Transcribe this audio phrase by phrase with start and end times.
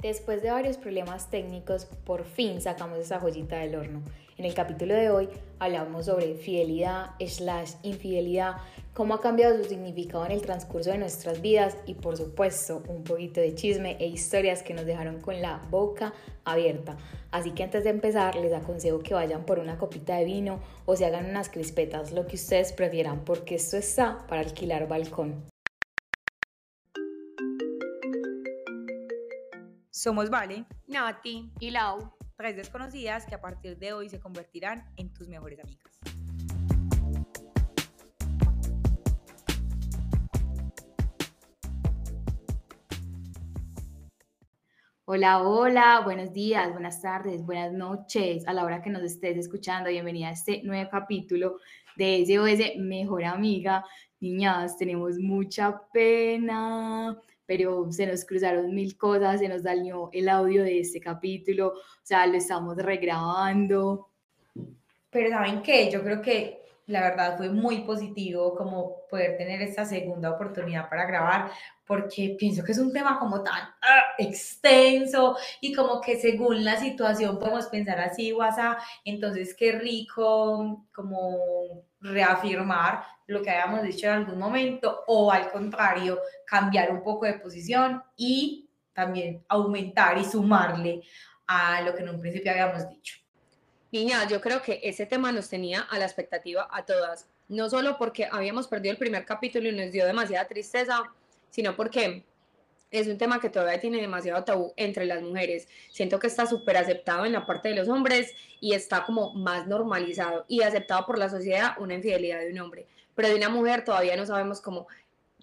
[0.00, 4.02] Después de varios problemas técnicos, por fin sacamos esa joyita del horno.
[4.36, 5.28] En el capítulo de hoy
[5.58, 8.58] hablamos sobre fidelidad slash infidelidad,
[8.94, 13.02] cómo ha cambiado su significado en el transcurso de nuestras vidas y por supuesto un
[13.02, 16.96] poquito de chisme e historias que nos dejaron con la boca abierta.
[17.32, 20.94] Así que antes de empezar les aconsejo que vayan por una copita de vino o
[20.94, 25.42] se hagan unas crispetas, lo que ustedes prefieran, porque esto está para alquilar balcón.
[29.98, 32.12] Somos Vale, Nati y Lau.
[32.36, 35.92] tres desconocidas que a partir de hoy se convertirán en tus mejores amigas.
[45.04, 49.90] Hola, hola, buenos días, buenas tardes, buenas noches, a la hora que nos estés escuchando,
[49.90, 51.58] bienvenida a este nuevo capítulo
[51.96, 53.84] de SOS Mejor Amiga.
[54.20, 60.62] Niñas, tenemos mucha pena, pero se nos cruzaron mil cosas, se nos dañó el audio
[60.64, 64.10] de este capítulo, o sea, lo estamos regrabando.
[65.08, 65.90] Pero ¿saben qué?
[65.90, 71.06] Yo creo que la verdad fue muy positivo como poder tener esta segunda oportunidad para
[71.06, 71.50] grabar,
[71.86, 76.76] porque pienso que es un tema como tan ah, extenso y como que según la
[76.76, 84.12] situación podemos pensar así, WhatsApp, entonces qué rico como reafirmar lo que habíamos dicho en
[84.12, 91.02] algún momento o al contrario, cambiar un poco de posición y también aumentar y sumarle
[91.46, 93.18] a lo que en un principio habíamos dicho.
[93.90, 97.96] Niña, yo creo que ese tema nos tenía a la expectativa a todas, no solo
[97.96, 101.02] porque habíamos perdido el primer capítulo y nos dio demasiada tristeza,
[101.48, 102.26] sino porque
[102.90, 105.68] es un tema que todavía tiene demasiado tabú entre las mujeres.
[105.90, 109.66] Siento que está súper aceptado en la parte de los hombres y está como más
[109.66, 112.86] normalizado y aceptado por la sociedad una infidelidad de un hombre.
[113.14, 114.86] Pero de una mujer todavía no sabemos cómo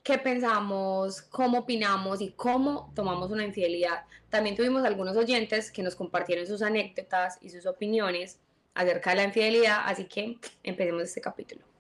[0.06, 4.06] qué pensamos, cómo opinamos y cómo tomamos una infidelidad.
[4.30, 8.38] También tuvimos algunos oyentes que nos compartieron sus anécdotas y sus opiniones
[8.76, 11.75] acerca de la infidelidad, así que empecemos este capítulo.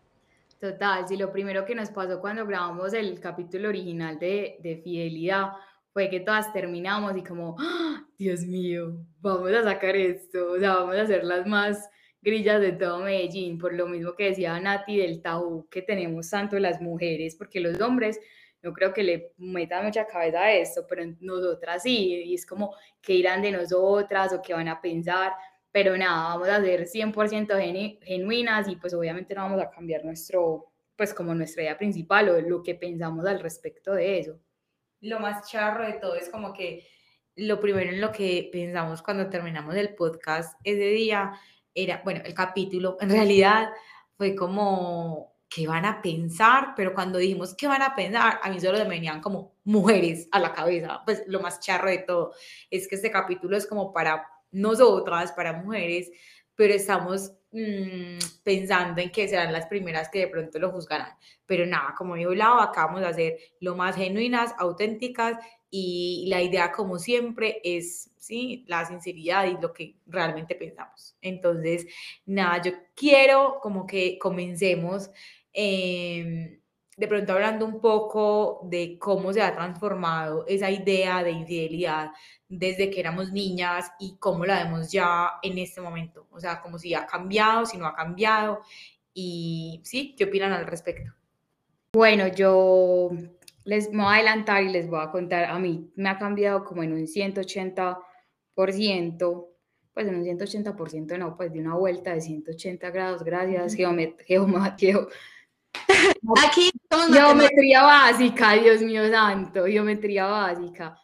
[0.65, 5.51] Total, si lo primero que nos pasó cuando grabamos el capítulo original de, de fidelidad
[5.93, 8.03] fue que todas terminamos y como, ¡Ah!
[8.17, 11.87] Dios mío, vamos a sacar esto, o sea, vamos a hacer las más
[12.19, 16.57] grillas de todo Medellín, por lo mismo que decía Nati del tabú que tenemos tanto
[16.57, 18.19] las mujeres, porque los hombres
[18.63, 22.73] no creo que le metan mucha cabeza a esto, pero nosotras sí, y es como
[23.03, 25.31] que irán de nosotras o qué van a pensar,
[25.75, 30.71] pero nada, vamos a ser 100% genuinas y pues obviamente no vamos a cambiar nuestro,
[30.95, 34.39] pues como nuestra idea principal o lo que pensamos al respecto de eso.
[35.01, 36.87] Lo más charro de todo es como que
[37.35, 41.33] lo primero en lo que pensamos cuando terminamos el podcast ese día
[41.73, 43.67] era, bueno, el capítulo en realidad
[44.17, 46.69] fue como, ¿qué van a pensar?
[46.77, 48.39] Pero cuando dijimos, ¿qué van a pensar?
[48.41, 51.01] A mí solo me venían como mujeres a la cabeza.
[51.03, 52.33] Pues lo más charro de todo
[52.71, 54.25] es que este capítulo es como para
[54.55, 56.11] nosotras, para mujeres,
[56.55, 61.11] pero estamos mmm, pensando en que serán las primeras que de pronto lo juzgarán.
[61.45, 65.38] Pero nada, como dijo Lau, acá vamos a ser lo más genuinas, auténticas
[65.69, 68.63] y la idea, como siempre, es ¿sí?
[68.67, 71.17] la sinceridad y lo que realmente pensamos.
[71.22, 71.85] Entonces,
[72.25, 75.11] nada, yo quiero como que comencemos.
[75.51, 76.59] Eh,
[76.97, 82.11] de pronto hablando un poco de cómo se ha transformado esa idea de infidelidad
[82.47, 86.28] desde que éramos niñas y cómo la vemos ya en este momento.
[86.31, 88.61] O sea, como si ha cambiado, si no ha cambiado.
[89.13, 91.11] Y sí, ¿qué opinan al respecto?
[91.94, 93.11] Bueno, yo
[93.66, 96.84] les voy a adelantar y les voy a contar, a mí me ha cambiado como
[96.84, 99.47] en un 180%,
[99.94, 104.39] pues en un 180% no, pues de una vuelta de 180 grados, gracias, geometría,
[106.45, 106.71] Aquí
[107.13, 110.97] geometría básica, Dios mío santo, geometría básica.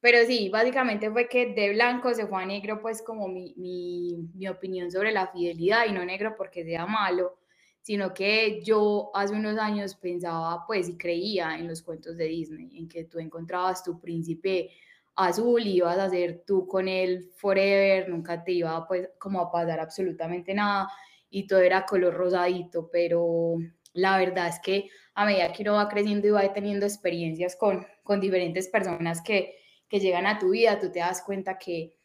[0.00, 4.28] Pero sí, básicamente fue que de blanco se fue a negro, pues como mi, mi,
[4.34, 7.38] mi opinión sobre la fidelidad, y no negro porque sea malo,
[7.80, 12.78] sino que yo hace unos años pensaba, pues, y creía en los cuentos de Disney,
[12.78, 14.70] en que tú encontrabas tu príncipe
[15.16, 19.50] azul y ibas a ser tú con él forever, nunca te iba pues como a
[19.50, 20.88] pasar absolutamente nada
[21.30, 23.56] y todo era color rosadito, pero
[23.96, 27.86] la verdad es que a medida que uno va creciendo y va teniendo experiencias con,
[28.02, 29.56] con diferentes personas que,
[29.88, 31.96] que llegan a tu vida, tú te das cuenta que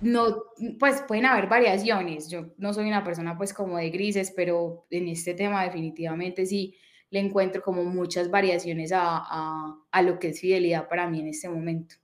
[0.00, 0.44] no,
[0.78, 2.30] pues pueden haber variaciones.
[2.30, 6.76] Yo no soy una persona pues como de grises, pero en este tema definitivamente sí
[7.10, 11.48] le encuentro como muchas variaciones a, a, lo que es fidelidad para mí en este
[11.48, 11.96] momento.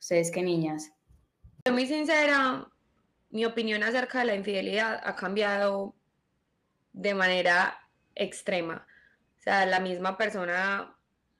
[0.00, 0.92] ¿Ustedes qué niñas?
[1.64, 2.68] Yo muy sincera,
[3.30, 5.94] mi opinión acerca de la infidelidad ha cambiado
[6.92, 7.78] de manera
[8.18, 8.86] extrema.
[9.38, 10.94] O sea, la misma persona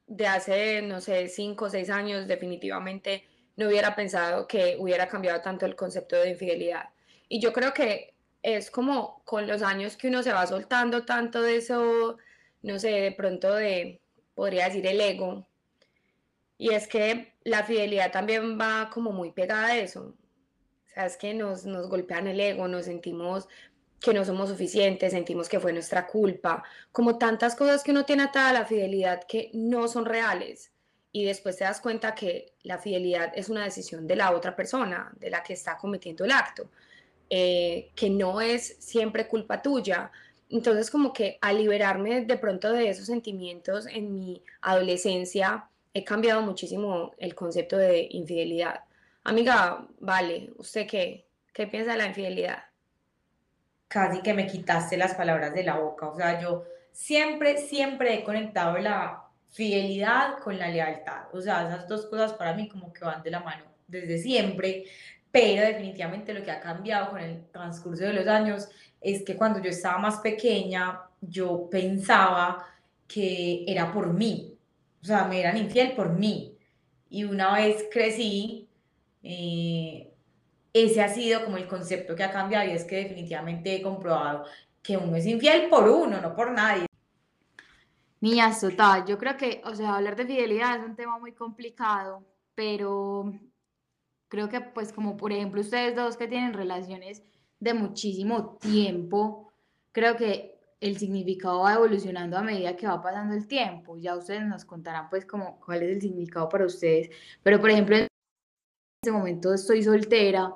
[0.07, 3.25] de hace, no sé, cinco o seis años definitivamente
[3.57, 6.91] no hubiera pensado que hubiera cambiado tanto el concepto de infidelidad.
[7.29, 11.43] Y yo creo que es como con los años que uno se va soltando tanto
[11.43, 12.19] de eso,
[12.63, 14.01] no sé, de pronto de,
[14.35, 15.47] podría decir, el ego.
[16.57, 20.15] Y es que la fidelidad también va como muy pegada a eso.
[20.87, 23.49] O sea, es que nos, nos golpean el ego, nos sentimos
[24.01, 26.63] que no somos suficientes, sentimos que fue nuestra culpa,
[26.93, 30.73] como tantas cosas que uno tiene atada a la fidelidad que no son reales.
[31.11, 35.13] Y después te das cuenta que la fidelidad es una decisión de la otra persona,
[35.19, 36.71] de la que está cometiendo el acto.
[37.31, 40.11] Eh, que no es siempre culpa tuya.
[40.49, 46.41] Entonces, como que al liberarme de pronto de esos sentimientos en mi adolescencia, he cambiado
[46.43, 48.81] muchísimo el concepto de infidelidad.
[49.25, 51.27] Amiga, vale, ¿usted qué?
[51.53, 52.68] ¿Qué piensa de la infidelidad?
[53.89, 56.09] Casi que me quitaste las palabras de la boca.
[56.09, 61.27] O sea, yo siempre, siempre he conectado la fidelidad con la lealtad.
[61.33, 64.85] O sea, esas dos cosas para mí como que van de la mano desde siempre
[65.31, 68.69] pero definitivamente lo que ha cambiado con el transcurso de los años
[69.01, 72.67] es que cuando yo estaba más pequeña, yo pensaba
[73.07, 74.57] que era por mí,
[75.03, 76.57] o sea, me eran infiel por mí.
[77.11, 78.69] Y una vez crecí,
[79.23, 80.08] eh,
[80.85, 84.45] ese ha sido como el concepto que ha cambiado y es que definitivamente he comprobado
[84.83, 86.87] que uno es infiel por uno, no por nadie.
[88.21, 92.25] Niñas, total, yo creo que, o sea, hablar de fidelidad es un tema muy complicado,
[92.55, 93.33] pero
[94.29, 97.23] Creo que pues como por ejemplo ustedes dos que tienen relaciones
[97.61, 99.53] de muchísimo tiempo,
[99.93, 103.97] creo que el significado va evolucionando a medida que va pasando el tiempo.
[103.97, 107.11] Ya ustedes nos contarán pues como cuál es el significado para ustedes.
[107.43, 108.07] Pero por ejemplo, en
[109.03, 110.53] este momento estoy soltera.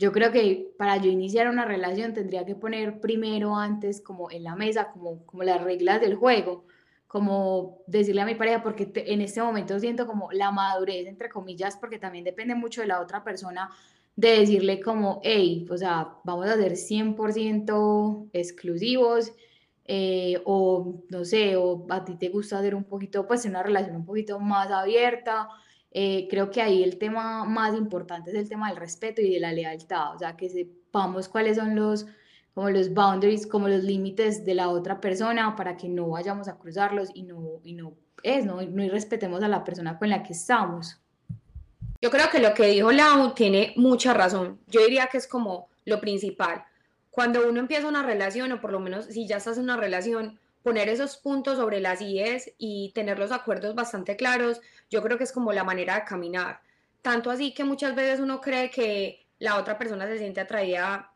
[0.00, 4.44] Yo creo que para yo iniciar una relación tendría que poner primero antes como en
[4.44, 6.64] la mesa como, como las reglas del juego
[7.10, 11.76] como decirle a mi pareja, porque en este momento siento como la madurez, entre comillas,
[11.76, 13.68] porque también depende mucho de la otra persona,
[14.14, 19.32] de decirle como, hey, o sea, vamos a ser 100% exclusivos,
[19.86, 23.96] eh, o no sé, o a ti te gusta hacer un poquito, pues una relación
[23.96, 25.48] un poquito más abierta.
[25.92, 29.40] Eh, creo que ahí el tema más importante es el tema del respeto y de
[29.40, 32.06] la lealtad, o sea, que sepamos cuáles son los
[32.54, 36.58] como los boundaries, como los límites de la otra persona para que no vayamos a
[36.58, 40.32] cruzarlos y no, y no es, no, no irrespetemos a la persona con la que
[40.32, 41.00] estamos.
[42.02, 44.58] Yo creo que lo que dijo Lau tiene mucha razón.
[44.66, 46.64] Yo diría que es como lo principal.
[47.10, 50.39] Cuando uno empieza una relación, o por lo menos si ya estás en una relación,
[50.62, 54.60] poner esos puntos sobre las IES y tener los acuerdos bastante claros,
[54.90, 56.60] yo creo que es como la manera de caminar.
[57.02, 61.12] Tanto así que muchas veces uno cree que la otra persona se siente atraída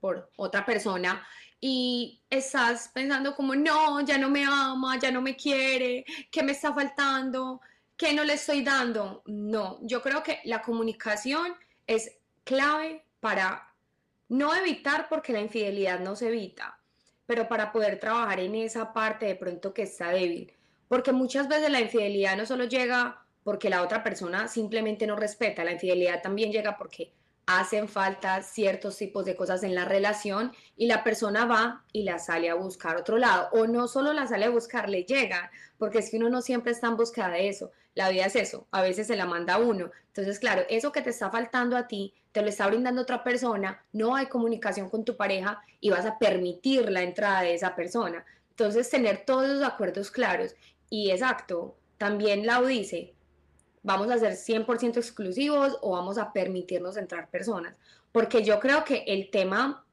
[0.00, 1.26] por otra persona
[1.60, 6.52] y estás pensando como, no, ya no me ama, ya no me quiere, ¿qué me
[6.52, 7.60] está faltando?
[7.96, 9.22] ¿Qué no le estoy dando?
[9.26, 11.54] No, yo creo que la comunicación
[11.86, 13.72] es clave para
[14.28, 16.78] no evitar porque la infidelidad no se evita,
[17.26, 20.52] pero para poder trabajar en esa parte de pronto que está débil.
[20.88, 25.64] Porque muchas veces la infidelidad no solo llega porque la otra persona simplemente no respeta,
[25.64, 27.12] la infidelidad también llega porque
[27.46, 32.18] hacen falta ciertos tipos de cosas en la relación y la persona va y la
[32.18, 33.48] sale a buscar otro lado.
[33.52, 36.72] O no solo la sale a buscar, le llega, porque es que uno no siempre
[36.72, 37.72] está en busca de eso.
[37.94, 39.90] La vida es eso, a veces se la manda uno.
[40.08, 43.84] Entonces, claro, eso que te está faltando a ti, te lo está brindando otra persona,
[43.92, 48.24] no hay comunicación con tu pareja y vas a permitir la entrada de esa persona.
[48.50, 50.54] Entonces, tener todos los acuerdos claros.
[50.90, 53.13] Y exacto, también Lau dice,
[53.84, 57.76] vamos a ser 100% exclusivos o vamos a permitirnos entrar personas.
[58.10, 59.84] Porque yo creo que el tema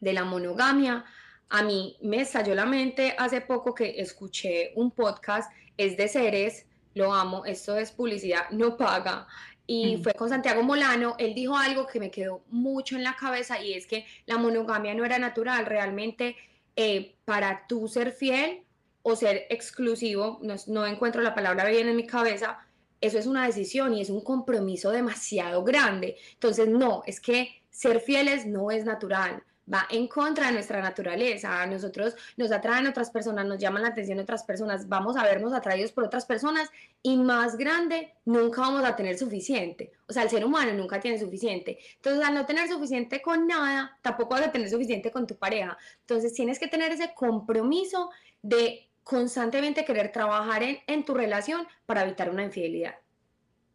[0.00, 1.04] de la monogamia
[1.48, 6.66] a mí me estalló la mente hace poco que escuché un podcast, es de seres,
[6.94, 9.26] lo amo, esto es publicidad, no paga.
[9.66, 13.62] Y fue con Santiago Molano, él dijo algo que me quedó mucho en la cabeza
[13.62, 16.36] y es que la monogamia no era natural, realmente
[16.74, 18.64] eh, para tú ser fiel
[19.02, 22.58] o ser exclusivo, no, no encuentro la palabra bien en mi cabeza,
[23.02, 26.16] eso es una decisión y es un compromiso demasiado grande.
[26.34, 29.42] Entonces, no, es que ser fieles no es natural,
[29.72, 31.60] va en contra de nuestra naturaleza.
[31.60, 35.52] A nosotros nos atraen otras personas, nos llaman la atención otras personas, vamos a vernos
[35.52, 36.70] atraídos por otras personas
[37.02, 39.90] y más grande, nunca vamos a tener suficiente.
[40.06, 41.78] O sea, el ser humano nunca tiene suficiente.
[41.96, 45.76] Entonces, al no tener suficiente con nada, tampoco vas a tener suficiente con tu pareja.
[46.00, 48.10] Entonces, tienes que tener ese compromiso
[48.42, 52.94] de constantemente querer trabajar en, tu relación para evitar una infidelidad.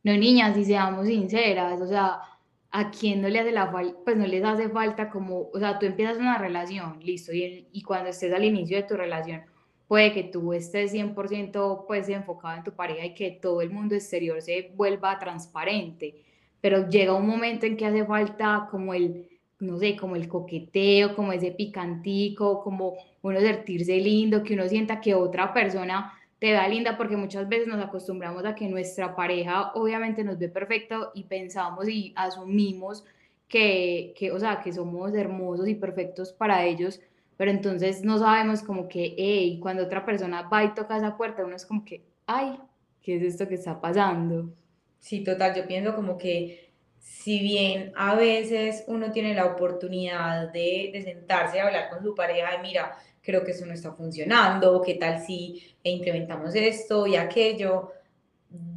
[0.04, 2.22] No, niñas, si seamos sinceras, o sea,
[2.72, 5.80] a quién no le hace la falta, pues no les hace falta como, o sea,
[5.80, 9.44] tú empiezas una relación, listo, y, y cuando estés al inicio de tu relación,
[9.88, 13.96] puede que tú estés 100% pues enfocado en tu pareja y que todo el mundo
[13.96, 16.24] exterior se vuelva transparente,
[16.62, 21.16] pero llega un momento en que hace falta como el, no sé, como el coqueteo,
[21.16, 26.68] como ese picantico, como uno sentirse lindo, que uno sienta que otra persona te da
[26.68, 31.24] linda, porque muchas veces nos acostumbramos a que nuestra pareja obviamente nos ve perfecto y
[31.24, 33.04] pensamos y asumimos
[33.48, 37.02] que, que, o sea, que somos hermosos y perfectos para ellos,
[37.38, 41.46] pero entonces no sabemos como que, hey, cuando otra persona va y toca esa puerta,
[41.46, 42.60] uno es como que, ay,
[43.02, 44.50] ¿qué es esto que está pasando?
[45.00, 46.67] Sí, total, yo pienso como que
[47.10, 52.14] si bien a veces uno tiene la oportunidad de, de sentarse y hablar con su
[52.14, 57.16] pareja, de mira, creo que eso no está funcionando, qué tal si implementamos esto y
[57.16, 57.92] aquello,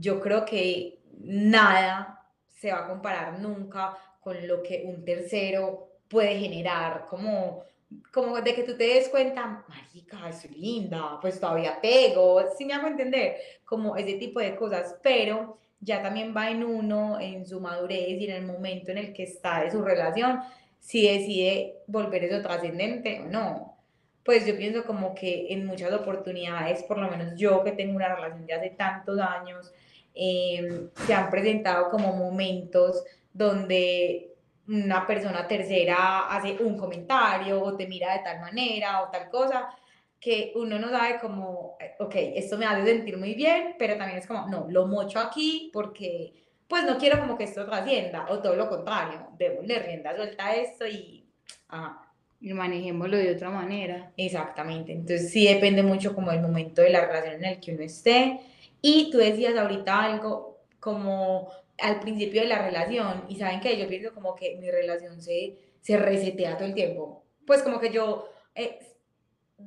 [0.01, 6.39] yo creo que nada se va a comparar nunca con lo que un tercero puede
[6.39, 7.63] generar, como,
[8.13, 12.75] como de que tú te des cuenta, marica, es linda, pues todavía pego, si me
[12.75, 17.61] hago entender, como ese tipo de cosas, pero ya también va en uno, en su
[17.61, 20.41] madurez y en el momento en el que está de su relación,
[20.79, 23.77] si decide volver eso trascendente o no.
[24.25, 28.15] Pues yo pienso como que en muchas oportunidades, por lo menos yo que tengo una
[28.15, 29.73] relación de hace tantos años,
[30.15, 34.31] eh, se han presentado como momentos donde
[34.69, 39.69] una persona tercera hace un comentario o te mira de tal manera o tal cosa,
[40.21, 44.27] que uno no sabe como, ok, esto me hace sentir muy bien, pero también es
[44.27, 46.35] como, no, lo mocho aquí porque
[46.69, 50.55] pues no quiero como que esto trascienda, o todo lo contrario, démosle rienda suelta a
[50.55, 51.27] esto y,
[52.41, 54.13] y manejémoslo de otra manera.
[54.17, 57.83] Exactamente, entonces sí depende mucho como del momento de la relación en el que uno
[57.83, 58.41] esté.
[58.83, 63.89] Y tú decías ahorita algo como al principio de la relación y saben que yo
[63.89, 67.25] pienso como que mi relación se, se resetea todo el tiempo.
[67.47, 68.79] Pues como que yo eh,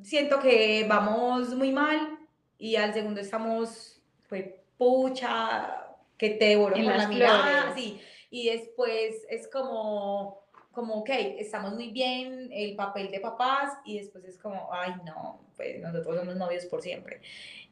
[0.02, 2.18] siento que vamos muy mal
[2.58, 4.46] y al segundo estamos, pues,
[4.78, 8.02] pucha, que te devoro con la mirada, sí.
[8.30, 14.24] Y después es como, como, ok, estamos muy bien, el papel de papás, y después
[14.26, 17.22] es como, ay, no, pues nosotros somos novios por siempre.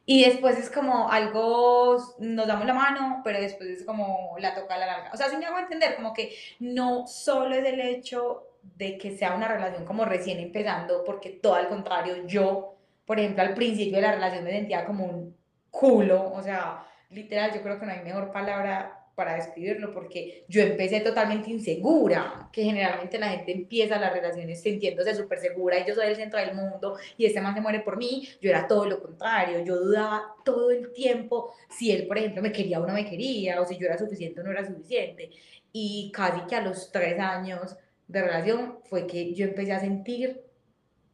[0.04, 4.74] Y después es como algo, nos damos la mano, pero después es como la toca
[4.74, 5.10] a la larga.
[5.12, 9.16] O sea, si me hago entender, como que no solo es el hecho de que
[9.16, 13.96] sea una relación como recién empezando, porque todo al contrario, yo, por ejemplo, al principio
[13.96, 15.36] de la relación me sentía como un
[15.70, 20.62] culo, o sea, literal, yo creo que no hay mejor palabra para describirlo, porque yo
[20.62, 25.94] empecé totalmente insegura, que generalmente la gente empieza las relaciones sintiéndose súper segura y yo
[25.94, 28.86] soy el centro del mundo y este man se muere por mí, yo era todo
[28.86, 32.94] lo contrario, yo dudaba todo el tiempo si él, por ejemplo, me quería o no
[32.94, 35.30] me quería, o si yo era suficiente o no era suficiente,
[35.72, 37.76] y casi que a los tres años
[38.12, 40.44] de relación fue que yo empecé a sentir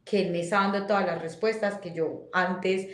[0.03, 2.87] que él me estaba dando todas las respuestas que yo antes,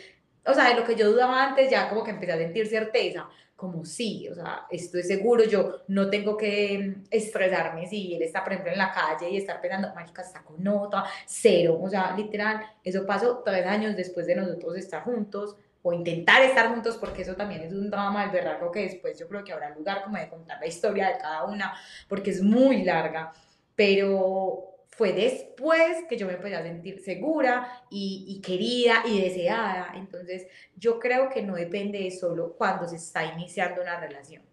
[0.46, 3.28] o sea, de lo que yo dudaba antes, ya como que empecé a sentir certeza,
[3.56, 8.44] como sí, o sea, esto es seguro, yo no tengo que estresarme si él está,
[8.44, 12.14] por ejemplo, en la calle y estar pensando, mágica está con otra, cero, o sea,
[12.16, 17.22] literal, eso pasó tres años después de nosotros estar juntos o intentar estar juntos, porque
[17.22, 20.18] eso también es un drama del verano que después yo creo que habrá lugar como
[20.18, 21.74] de contar la historia de cada una,
[22.10, 23.32] porque es muy larga,
[23.76, 29.92] pero fue después que yo me empecé a sentir segura y, querida y deseada.
[29.96, 34.44] Entonces, yo creo que no depende de solo cuando se está iniciando una relación.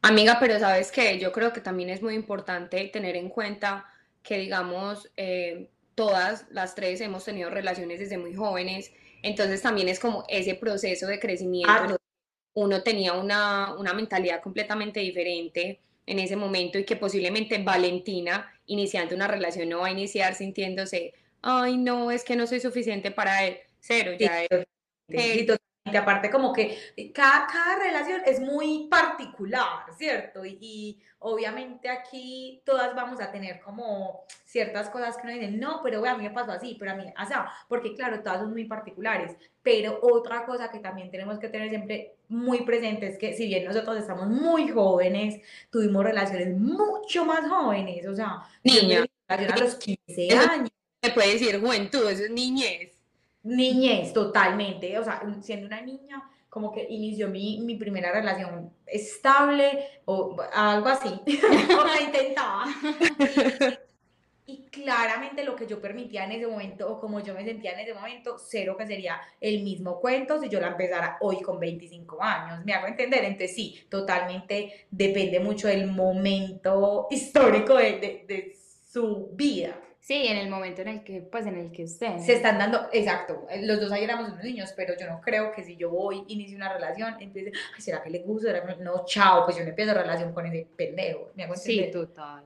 [0.00, 3.84] Amiga, pero sabes que yo creo que también es muy importante tener en cuenta
[4.22, 10.00] que, digamos, eh, todas las tres hemos tenido relaciones desde muy jóvenes, entonces también es
[10.00, 11.70] como ese proceso de crecimiento.
[11.70, 11.96] Ah.
[12.54, 19.14] Uno tenía una, una mentalidad completamente diferente en ese momento y que posiblemente Valentina, iniciando
[19.14, 21.12] una relación, no va a iniciar sintiéndose,
[21.42, 23.58] ay, no, es que no soy suficiente para él.
[23.80, 25.58] Cero, ya es.
[25.96, 26.78] Aparte como que
[27.14, 30.44] cada, cada, relación es muy particular, ¿cierto?
[30.44, 36.04] Y, obviamente aquí todas vamos a tener como ciertas cosas que nos dicen, no, pero
[36.06, 38.64] a mí me pasó así, pero a mí, o sea, porque claro, todas son muy
[38.66, 43.46] particulares, pero otra cosa que también tenemos que tener siempre muy presente es que si
[43.46, 45.40] bien nosotros estamos muy jóvenes,
[45.70, 50.70] tuvimos relaciones mucho más jóvenes, o sea, niña, a los 15 años.
[51.02, 52.97] Se puede decir juventud, eso es niñez.
[53.48, 54.98] Niñez, totalmente.
[54.98, 60.88] O sea, siendo una niña, como que inició mi, mi primera relación estable o algo
[60.88, 61.08] así.
[61.26, 62.66] o intentaba.
[64.46, 67.80] Y, claramente lo que yo permitía en ese momento, o como yo me sentía en
[67.80, 72.22] ese momento, cero que sería el mismo cuento si yo la empezara hoy con 25
[72.22, 72.64] años.
[72.64, 73.24] ¿Me hago entender?
[73.24, 79.78] Entonces sí, totalmente depende mucho del momento histórico de, de su vida.
[80.08, 82.24] Sí, en el momento en el que, pues, en el que estén.
[82.24, 85.52] se están dando, exacto, eh, los dos ahí éramos unos niños, pero yo no creo
[85.52, 88.48] que si yo voy, inicio una relación, empiece, ay, ¿será que le gusta?
[88.48, 88.94] ¿Será que no?
[88.96, 92.42] No, chao, pues yo no empiezo relación con ese pendejo, ¿me hago Sí, total.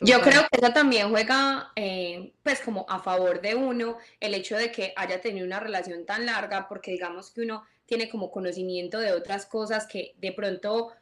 [0.00, 4.56] Yo creo que eso también juega, eh, pues como a favor de uno, el hecho
[4.56, 9.00] de que haya tenido una relación tan larga, porque digamos que uno tiene como conocimiento
[9.00, 10.92] de otras cosas que de pronto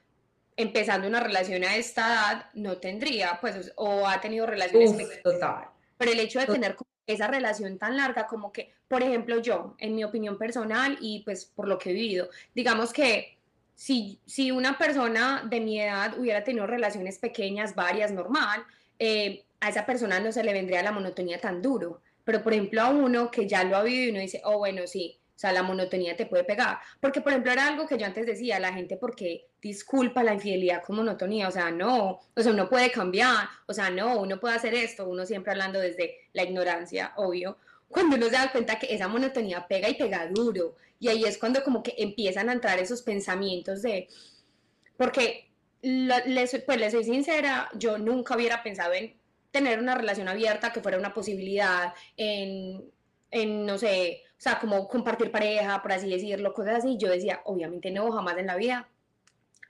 [0.59, 5.69] empezando una relación a esta edad no tendría, pues, o ha tenido relaciones Uf, total.
[5.97, 9.77] pero el hecho de Tot- tener esa relación tan larga, como que, por ejemplo, yo,
[9.79, 13.39] en mi opinión personal y pues por lo que he vivido, digamos que
[13.75, 18.65] si, si una persona de mi edad hubiera tenido relaciones pequeñas, varias, normal,
[18.99, 22.03] eh, a esa persona no se le vendría la monotonía tan duro.
[22.25, 24.87] Pero, por ejemplo, a uno que ya lo ha vivido y uno dice, oh, bueno,
[24.87, 26.79] sí, o sea, la monotonía te puede pegar.
[27.01, 30.83] Porque, por ejemplo, era algo que yo antes decía, la gente porque disculpa la infidelidad
[30.85, 34.55] con monotonía, o sea, no, o sea, uno puede cambiar, o sea, no, uno puede
[34.55, 37.59] hacer esto, uno siempre hablando desde la ignorancia, obvio.
[37.89, 41.39] Cuando uno se da cuenta que esa monotonía pega y pega duro, y ahí es
[41.39, 44.09] cuando como que empiezan a entrar esos pensamientos de,
[44.97, 45.51] porque,
[45.83, 49.15] les, pues les soy sincera, yo nunca hubiera pensado en
[49.51, 52.85] tener una relación abierta que fuera una posibilidad, en,
[53.31, 56.97] en, no sé, o sea, como compartir pareja, por así decirlo, cosas así.
[56.97, 58.89] Yo decía, obviamente no, jamás en la vida.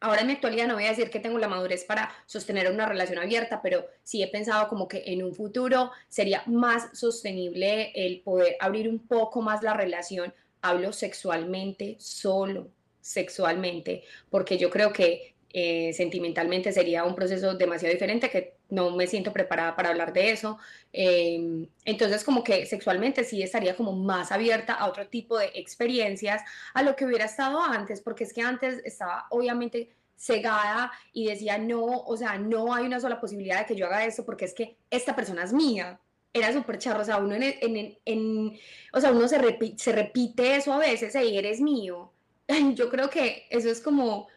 [0.00, 2.87] Ahora en mi actualidad no voy a decir que tengo la madurez para sostener una
[2.87, 8.21] relación abierta, pero sí he pensado como que en un futuro sería más sostenible el
[8.21, 10.33] poder abrir un poco más la relación.
[10.62, 18.31] Hablo sexualmente, solo sexualmente, porque yo creo que eh, sentimentalmente sería un proceso demasiado diferente
[18.31, 20.59] que no me siento preparada para hablar de eso.
[20.93, 26.43] Eh, entonces como que sexualmente sí estaría como más abierta a otro tipo de experiencias
[26.75, 31.59] a lo que hubiera estado antes, porque es que antes estaba obviamente cegada y decía,
[31.59, 34.55] no, o sea, no hay una sola posibilidad de que yo haga esto porque es
[34.55, 36.01] que esta persona es mía.
[36.33, 38.59] Era súper charro, o sea, uno en, en, en,
[38.93, 42.13] o sea, uno se, repi se repite eso a veces, hey, eres mío.
[42.75, 44.29] Yo creo que eso es como,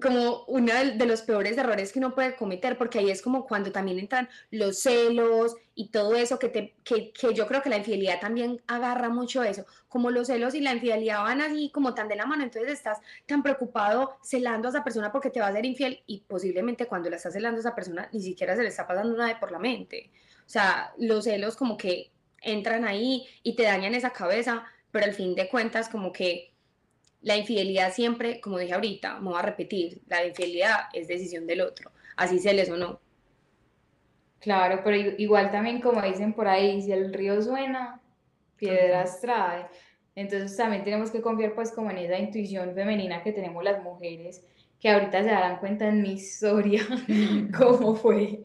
[0.00, 3.46] como uno de, de, los peores errores que uno puede cometer, porque ahí es como
[3.46, 7.70] cuando también entran los celos y todo eso, que, te, que, que, yo creo que
[7.70, 11.92] la infidelidad también agarra mucho eso, como los celos y la infidelidad van así como
[11.94, 15.48] tan de la mano, entonces estás tan preocupado celando a esa persona porque te va
[15.48, 18.62] a ser infiel y posiblemente cuando la estás celando a esa persona ni siquiera se
[18.62, 20.10] le está pasando nada por la mente.
[20.46, 22.10] O sea, los celos como que
[22.42, 26.49] entran ahí y te dañan esa cabeza, pero al fin de cuentas como que
[27.22, 31.60] la infidelidad siempre, como dije ahorita, me voy a repetir, la infidelidad es decisión del
[31.60, 33.00] otro, así se les o no.
[34.40, 38.00] Claro, pero igual también como dicen por ahí, si el río suena,
[38.56, 39.66] piedras trae.
[40.14, 44.42] Entonces también tenemos que confiar pues como en esa intuición femenina que tenemos las mujeres,
[44.80, 46.82] que ahorita se darán cuenta en mi historia
[47.58, 48.44] cómo fue.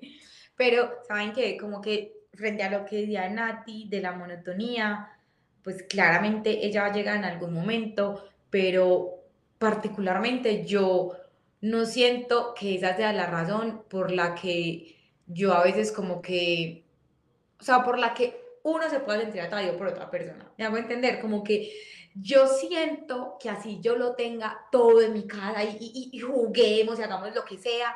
[0.57, 1.57] Pero, ¿saben qué?
[1.57, 5.09] Como que frente a lo que decía Nati de la monotonía,
[5.63, 8.23] pues claramente ella va a llegar en algún momento,
[8.55, 9.21] pero
[9.57, 11.11] particularmente yo
[11.59, 14.95] no siento que esa sea la razón por la que
[15.27, 16.85] yo a veces como que,
[17.59, 20.49] o sea, por la que uno se puede sentir atraído por otra persona.
[20.57, 21.69] Me hago entender, como que
[22.13, 27.35] yo siento que así yo lo tenga todo en mi casa y, juguemos y hagamos
[27.35, 27.93] lo que sea,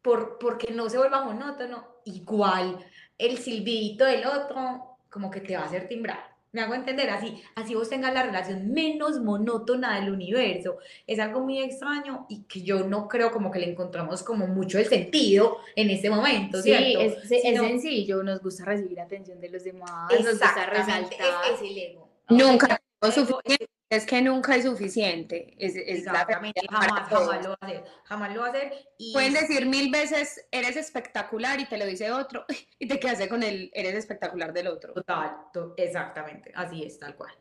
[0.00, 2.78] por, porque no se vuelva monótono, igual
[3.18, 6.29] el silbidito del otro como que te va a hacer timbrar.
[6.52, 10.78] Me hago entender, así, así vos tengas la relación menos monótona del universo.
[11.06, 14.78] Es algo muy extraño y que yo no creo como que le encontramos como mucho
[14.78, 17.00] el sentido en este momento, sí, ¿cierto?
[17.00, 21.44] Es, es Sino, sencillo, nos gusta recibir atención de los demás, nos gusta resaltar.
[21.52, 22.08] Es, es el ego.
[22.28, 25.52] Nunca suficiente, es que nunca es suficiente.
[25.58, 28.50] Es, es la Exactamente, para jamás, jamás lo va a hacer, jamás lo va a
[28.50, 28.72] hacer.
[28.96, 32.44] Y Pueden decir mil veces, eres espectacular y te lo dice otro
[32.78, 34.94] y te quedas con el, eres espectacular del otro.
[34.94, 37.32] Total, to- exactamente, así es, tal cual.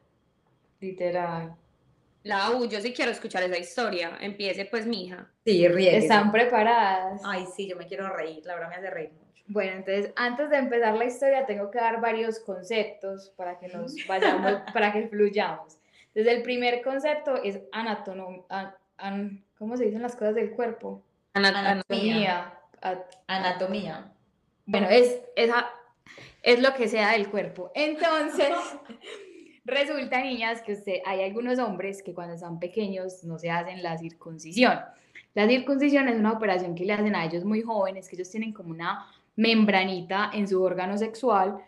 [0.79, 1.55] Literal.
[2.23, 4.17] La U, yo sí quiero escuchar esa historia.
[4.19, 5.31] Empiece pues, mija.
[5.45, 5.97] Sí, ríe.
[5.97, 7.21] ¿Están preparadas?
[7.23, 9.43] Ay, sí, yo me quiero reír, la verdad me hace reír mucho.
[9.47, 13.95] Bueno, entonces antes de empezar la historia tengo que dar varios conceptos para que nos
[14.07, 15.78] vayamos, para que fluyamos.
[16.13, 18.75] Entonces el primer concepto es anatomía,
[19.57, 21.03] ¿cómo se dicen las cosas del cuerpo?
[21.33, 22.53] Anatomía.
[22.81, 24.11] At- Anatomía.
[24.65, 25.69] bueno, es, esa,
[26.41, 27.71] es lo que sea del cuerpo.
[27.75, 28.49] Entonces,
[29.65, 33.97] resulta, niñas, que usted, hay algunos hombres que cuando están pequeños no se hacen la
[33.97, 34.79] circuncisión.
[35.35, 38.51] La circuncisión es una operación que le hacen a ellos muy jóvenes, que ellos tienen
[38.53, 41.59] como una membranita en su órgano sexual,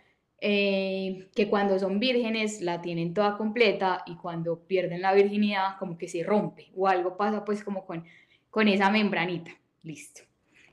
[0.44, 6.00] eh, que cuando son vírgenes la tienen toda completa y cuando pierden la virginidad como
[6.00, 8.06] que se rompe o algo pasa pues como con,
[8.50, 9.52] con esa membranita.
[9.84, 10.24] Listo.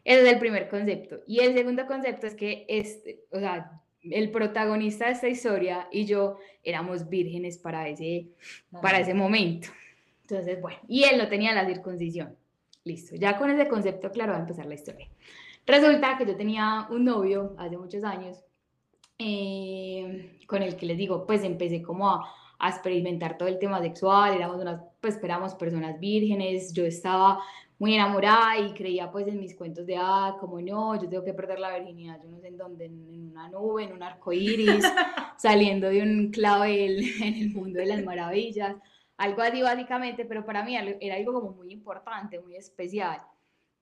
[0.05, 1.21] Ese es el primer concepto.
[1.27, 6.07] Y el segundo concepto es que, este, o sea, el protagonista de esta historia y
[6.07, 8.29] yo éramos vírgenes para ese,
[8.81, 9.69] para ese momento.
[10.23, 12.35] Entonces, bueno, y él no tenía la circuncisión.
[12.85, 15.09] Listo, ya con ese concepto claro va a empezar la historia.
[15.67, 18.43] Resulta que yo tenía un novio hace muchos años
[19.19, 23.81] eh, con el que les digo, pues empecé como a, a, experimentar todo el tema
[23.81, 27.41] sexual, éramos unas, pues personas vírgenes, yo estaba
[27.79, 31.35] muy enamorada y creía pues en mis cuentos de, ah, como no, yo tengo que
[31.35, 34.85] perder la virginidad, yo no sé en dónde, en, una nube, en un arco iris,
[35.39, 38.77] saliendo de un clavel en el mundo de las maravillas,
[39.17, 43.19] algo así básicamente, pero para mí era algo como muy importante, muy especial.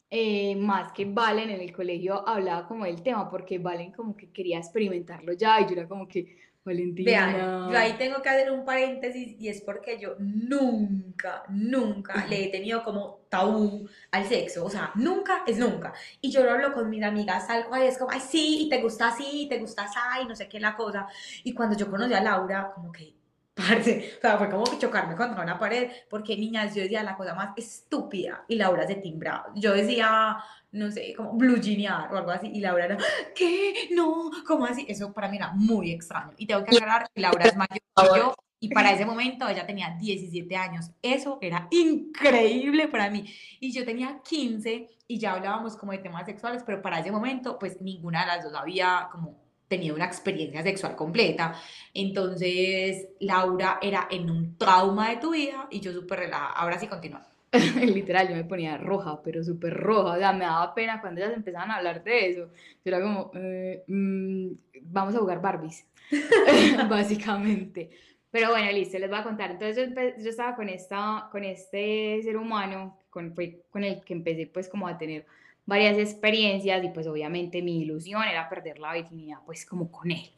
[0.08, 4.30] Eh, más que Valen en el colegio hablaba como del tema, porque Valen como que
[4.30, 7.10] quería experimentarlo ya y yo era como que, Valentina.
[7.10, 12.44] Vean, yo ahí tengo que hacer un paréntesis y es porque yo nunca, nunca le
[12.44, 15.92] he tenido como tabú al sexo, o sea, nunca es nunca.
[16.20, 18.80] Y yo lo hablo con mis amigas tal cual, es como, ay, sí, y te
[18.82, 21.06] gusta así, y te gusta así, no sé qué la cosa.
[21.42, 23.15] Y cuando yo conocí a Laura, como que
[23.56, 27.34] Parce, o sea, fue como chocarme contra una pared, porque niñas, yo decía la cosa
[27.34, 29.46] más estúpida y Laura se timbraba.
[29.54, 30.36] Yo decía,
[30.72, 32.98] no sé, como blue jeanear o algo así, y Laura era,
[33.34, 33.88] ¿qué?
[33.92, 34.84] No, ¿cómo así?
[34.86, 36.34] Eso para mí era muy extraño.
[36.36, 39.66] Y tengo que aclarar que Laura es mayor que yo, y para ese momento ella
[39.66, 40.90] tenía 17 años.
[41.00, 43.24] Eso era increíble para mí.
[43.58, 47.58] Y yo tenía 15 y ya hablábamos como de temas sexuales, pero para ese momento,
[47.58, 51.54] pues ninguna de las dos había como tenido una experiencia sexual completa.
[51.92, 56.52] Entonces, Laura era en un trauma de tu vida y yo súper relajada.
[56.52, 57.26] Ahora sí continúa.
[57.80, 60.14] Literal, yo me ponía roja, pero súper roja.
[60.14, 62.50] O sea, me daba pena cuando ellas empezaban a hablar de eso.
[62.84, 64.48] Yo era como, eh, mm,
[64.82, 65.86] vamos a jugar Barbies,
[66.88, 67.90] básicamente.
[68.30, 69.52] Pero bueno, listo, les voy a contar.
[69.52, 74.12] Entonces yo, yo, estaba con, esta, con este ser humano, con, fue con el que
[74.12, 75.24] empecé pues como a tener
[75.66, 80.30] varias experiencias y pues obviamente mi ilusión era perder la virginidad pues como con él.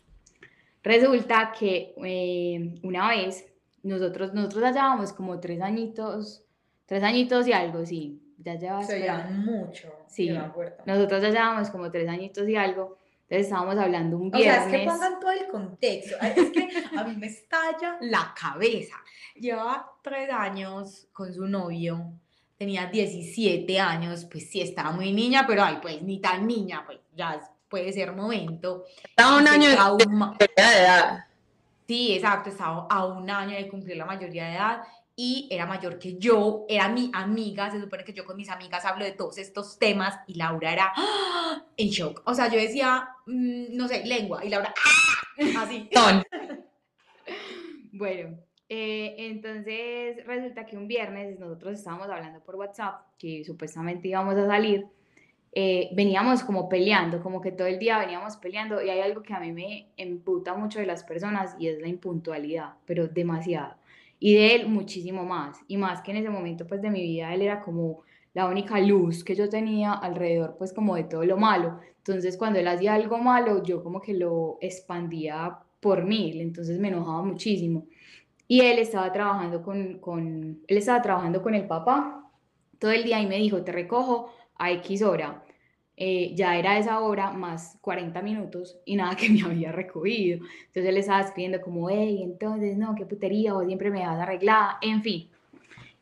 [0.83, 3.47] Resulta que eh, una vez
[3.83, 6.45] nosotros, nosotros ya llevábamos como tres añitos,
[6.87, 8.83] tres añitos y algo, sí, ya llevaba...
[8.85, 10.31] Se mucho, sí,
[10.87, 14.67] nosotros ya llevábamos como tres añitos y algo, entonces estábamos hablando un viernes.
[14.67, 18.35] O sea, es que pongan todo el contexto, es que a mí me estalla la
[18.41, 18.97] cabeza.
[19.35, 22.13] Lleva tres años con su novio,
[22.59, 26.99] tenía 17 años, pues sí estaba muy niña, pero ay, pues ni tan niña, pues
[27.17, 28.85] ya puede ser momento.
[29.05, 31.25] Estaba un año de edad.
[31.87, 34.83] Sí, exacto, estaba a un año de cumplir la mayoría de edad
[35.15, 38.85] y era mayor que yo, era mi amiga, se supone que yo con mis amigas
[38.85, 41.63] hablo de todos estos temas y Laura era ¡ah!
[41.77, 42.23] en shock.
[42.25, 45.63] O sea, yo decía, mm, no sé, lengua y Laura, ¡ah!
[45.63, 45.89] así.
[47.93, 54.37] bueno, eh, entonces resulta que un viernes nosotros estábamos hablando por WhatsApp que supuestamente íbamos
[54.37, 54.87] a salir.
[55.53, 59.33] Eh, veníamos como peleando, como que todo el día veníamos peleando y hay algo que
[59.33, 63.75] a mí me emputa mucho de las personas y es la impuntualidad, pero demasiado.
[64.21, 65.59] Y de él muchísimo más.
[65.67, 68.03] Y más que en ese momento pues de mi vida él era como
[68.35, 71.81] la única luz que yo tenía alrededor pues como de todo lo malo.
[71.99, 76.89] Entonces cuando él hacía algo malo yo como que lo expandía por mil, entonces me
[76.89, 77.87] enojaba muchísimo
[78.49, 82.33] y él estaba trabajando con, con, él estaba trabajando con el papá
[82.79, 85.45] todo el día y me dijo, te recojo a X hora.
[86.01, 90.39] Eh, ya era esa hora más 40 minutos y nada que me había recogido.
[90.67, 94.79] Entonces él estaba escribiendo como, hey, entonces, no, qué putería, o siempre me vas arreglada,
[94.81, 95.29] en fin.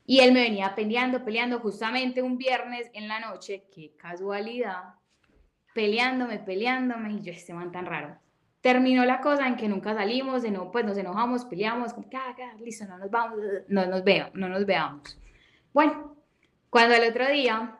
[0.07, 4.95] Y él me venía peleando, peleando justamente un viernes en la noche, qué casualidad,
[5.75, 8.17] peleándome, peleándome, y yo, este man tan raro
[8.67, 12.17] terminó la cosa en que nunca salimos, de no, pues nos enojamos, peleamos, como que,
[12.17, 15.17] ah, listo, no nos vamos, no nos, veo, no nos veamos.
[15.73, 16.17] Bueno,
[16.69, 17.79] cuando el otro día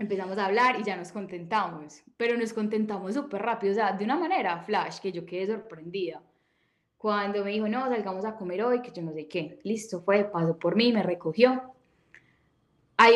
[0.00, 4.04] empezamos a hablar y ya nos contentamos, pero nos contentamos súper rápido, o sea, de
[4.04, 6.20] una manera flash, que yo quedé sorprendida.
[6.96, 10.24] Cuando me dijo, no, salgamos a comer hoy, que yo no sé qué, listo, fue,
[10.24, 11.72] pasó por mí, me recogió.
[12.96, 13.14] Hay,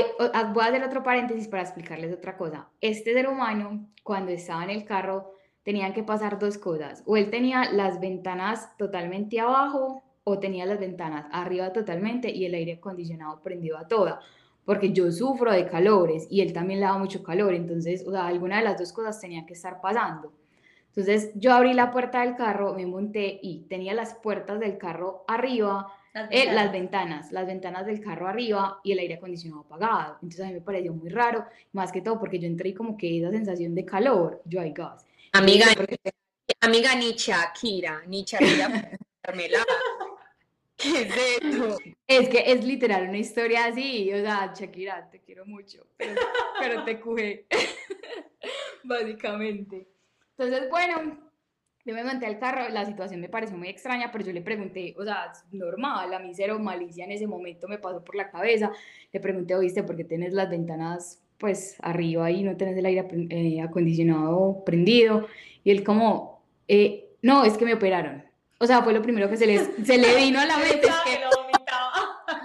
[0.52, 2.68] voy a hacer otro paréntesis para explicarles otra cosa.
[2.80, 5.34] Este ser humano, cuando estaba en el carro,
[5.64, 7.03] tenían que pasar dos cosas.
[7.07, 12.55] O él tenía las ventanas totalmente abajo o tenía las ventanas arriba totalmente y el
[12.55, 14.20] aire acondicionado prendido a toda.
[14.64, 17.55] Porque yo sufro de calores y él también le da mucho calor.
[17.55, 20.33] Entonces, o sea, alguna de las dos cosas tenía que estar pasando.
[20.88, 25.24] Entonces, yo abrí la puerta del carro, me monté y tenía las puertas del carro
[25.27, 26.55] arriba, las eh, ventanas.
[26.55, 30.18] las ventanas, las ventanas del carro arriba y el aire acondicionado apagado.
[30.22, 33.18] Entonces a mí me pareció muy raro, más que todo porque yo entré como que
[33.18, 35.05] esa sensación de calor, yo hay gas.
[35.35, 35.66] Amiga,
[36.61, 38.97] amiga ni Shakira, ni Shakira
[40.77, 41.77] ¿Qué es esto?
[42.07, 47.01] Es que es literal una historia así, o sea, Shakira, te quiero mucho, pero, te
[47.01, 47.47] cuje,
[48.85, 49.88] básicamente.
[50.38, 51.18] Entonces, bueno,
[51.85, 54.94] Yo me monté al carro, la situación me pareció muy extraña, pero yo le pregunté,
[54.97, 58.70] o sea, normal, a mí cero malicia en ese momento me pasó por la cabeza.
[59.12, 63.07] Le pregunté, oíste, ¿por qué tienes las ventanas pues arriba y no tenés el aire
[63.31, 65.27] eh, acondicionado prendido?
[65.62, 68.25] Y él como, eh, no, es que me operaron.
[68.59, 70.87] O sea, fue lo primero que se, les, se le vino a la mente.
[70.87, 71.20] Es que,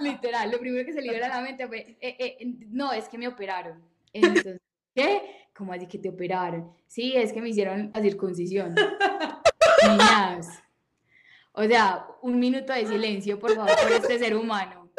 [0.02, 3.18] literal, lo primero que se le vino a la mente fue, eh, no, es que
[3.18, 3.82] me operaron.
[4.12, 4.60] Entonces,
[4.94, 5.22] ¿qué?
[5.54, 6.72] ¿Cómo así que te operaron?
[6.86, 8.74] Sí, es que me hicieron la circuncisión.
[9.86, 10.62] Niñas.
[11.52, 14.90] O sea, un minuto de silencio, por favor, por este ser humano.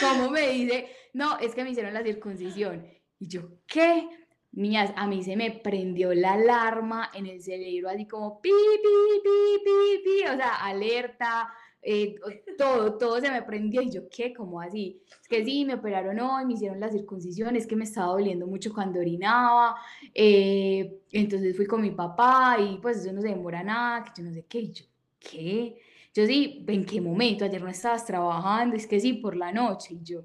[0.00, 0.88] ¿Cómo me dice?
[1.12, 2.86] No, es que me hicieron la circuncisión.
[3.20, 4.08] Y yo, ¿qué?
[4.52, 9.20] Niñas, a mí se me prendió la alarma en el cerebro, así como pi, pi,
[9.22, 11.52] pi, pi, pi, o sea, alerta,
[11.82, 12.16] eh,
[12.58, 14.32] todo, todo se me prendió y yo, ¿qué?
[14.34, 15.00] ¿Cómo así?
[15.22, 18.46] Es que sí, me operaron hoy, me hicieron la circuncisión, es que me estaba doliendo
[18.46, 19.76] mucho cuando orinaba,
[20.14, 24.28] eh, entonces fui con mi papá y pues eso no se demora nada, que yo
[24.28, 24.84] no sé qué, y yo,
[25.20, 25.76] ¿qué?
[26.12, 27.44] Yo sí, ¿en qué momento?
[27.44, 30.24] Ayer no estabas trabajando, es que sí, por la noche, y yo,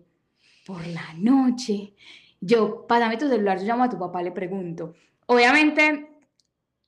[0.66, 1.94] por la noche.
[2.46, 4.94] Yo, pásame tu celular, yo llamo a tu papá, le pregunto.
[5.26, 6.12] Obviamente,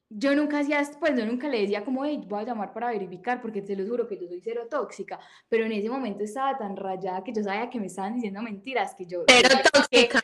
[0.08, 3.42] yo nunca hacía, pues yo nunca le decía como, hey, voy a llamar para verificar,
[3.42, 6.78] porque te lo juro que yo soy cero tóxica, pero en ese momento estaba tan
[6.78, 9.26] rayada que yo sabía que me estaban diciendo mentiras, que yo...
[9.26, 10.24] Pero tóxica,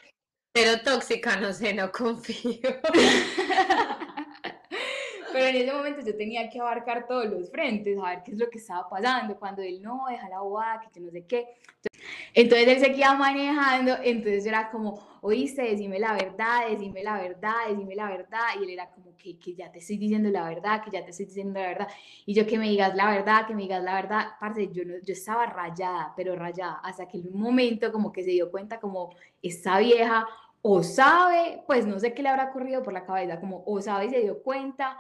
[0.52, 2.70] pero tóxica, no sé, no confío.
[5.34, 8.38] pero en ese momento yo tenía que abarcar todos los frentes, a ver qué es
[8.38, 11.40] lo que estaba pasando, cuando él no, deja la bobada, que yo no sé qué.
[11.40, 11.93] Entonces
[12.34, 17.96] él seguía manejando, entonces yo era como, oíste, decime la verdad, decime la verdad, decime
[17.96, 20.92] la verdad, y él era como que, que ya te estoy diciendo la verdad, que
[20.92, 21.88] ya te estoy diciendo la verdad,
[22.26, 24.96] y yo que me digas la verdad, que me digas la verdad, parce, yo, no,
[25.04, 28.80] yo estaba rayada, pero rayada, hasta que en un momento como que se dio cuenta
[28.80, 30.28] como esta vieja
[30.62, 34.06] o sabe, pues no sé qué le habrá ocurrido por la cabeza, como o sabe
[34.06, 34.98] y se dio cuenta,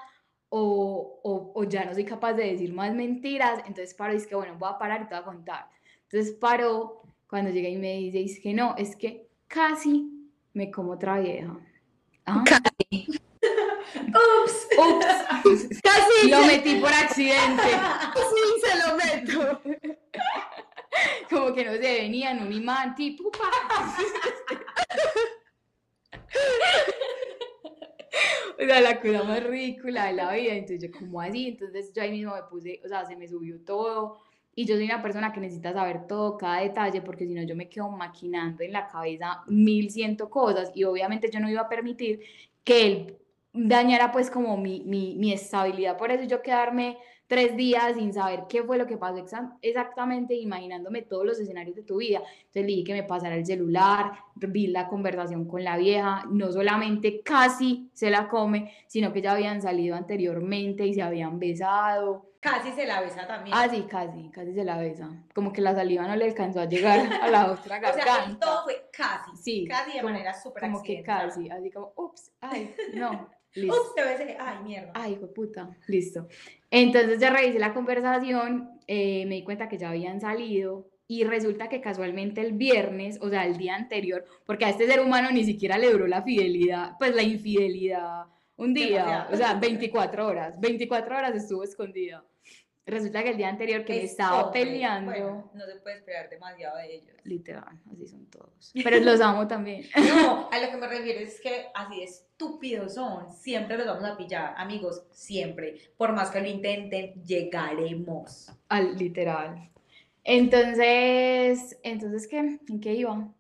[0.56, 4.36] o, o, ya no soy capaz de decir más mentiras, entonces paro y es que
[4.36, 5.68] bueno, voy a parar y te voy a contar.
[6.04, 7.03] Entonces paro
[7.34, 10.08] cuando llega y me dice, es que no, es que casi
[10.54, 11.60] me como otra vieja.
[12.28, 12.44] ¿Ah?
[12.46, 13.08] Casi.
[14.46, 14.68] Ups.
[14.78, 15.82] Ups.
[15.84, 16.30] Casi.
[16.30, 17.64] Lo metí por accidente.
[18.30, 19.62] Sí, se lo meto.
[21.32, 23.32] Como que no se venía en un imán, tipo.
[28.60, 30.54] o sea, la cosa más ridícula de la vida.
[30.54, 31.48] Entonces yo, como así?
[31.48, 34.20] Entonces yo ahí mismo me puse, o sea, se me subió todo
[34.56, 37.56] y yo soy una persona que necesita saber todo, cada detalle, porque si no yo
[37.56, 41.70] me quedo maquinando en la cabeza mil ciento cosas y obviamente yo no iba a
[41.70, 42.22] permitir
[42.64, 43.18] que él
[43.54, 45.98] dañara pues como mi, mi, mi estabilidad.
[45.98, 49.26] Por eso yo quedarme tres días sin saber qué fue lo que pasó
[49.62, 52.20] exactamente, imaginándome todos los escenarios de tu vida.
[52.20, 56.52] Entonces le dije que me pasara el celular, vi la conversación con la vieja, no
[56.52, 62.33] solamente casi se la come, sino que ya habían salido anteriormente y se habían besado.
[62.44, 63.56] Casi se la besa también.
[63.58, 65.10] Ah, sí, casi, casi se la besa.
[65.34, 68.14] Como que la saliva no le alcanzó a llegar a la otra garganta.
[68.22, 69.32] o sea, todo fue casi.
[69.38, 69.66] Sí.
[69.66, 73.30] Casi de manera súper Como que casi, así como, ups, ay, no.
[73.54, 73.80] Listo.
[73.80, 74.92] Ups, te besé, ay, mierda.
[74.96, 76.28] Ay, hijo puta, listo.
[76.72, 81.70] Entonces ya revisé la conversación, eh, me di cuenta que ya habían salido y resulta
[81.70, 85.44] que casualmente el viernes, o sea, el día anterior, porque a este ser humano ni
[85.44, 88.26] siquiera le duró la fidelidad, pues la infidelidad
[88.56, 92.24] un día, o sea, 24 horas, 24 horas estuvo escondida.
[92.86, 95.12] Resulta que el día anterior que me estaba peleando.
[95.12, 97.16] Bueno, no se puede esperar demasiado de ellos.
[97.24, 98.72] Literal, así son todos.
[98.74, 99.86] Pero los amo también.
[99.96, 103.32] No, a lo que me refiero es que así de estúpidos son.
[103.32, 105.78] Siempre los vamos a pillar, amigos, siempre.
[105.96, 108.52] Por más que lo intenten, llegaremos.
[108.68, 109.70] Al literal.
[110.26, 112.60] Entonces, ¿entonces qué?
[112.68, 113.34] ¿En qué iba?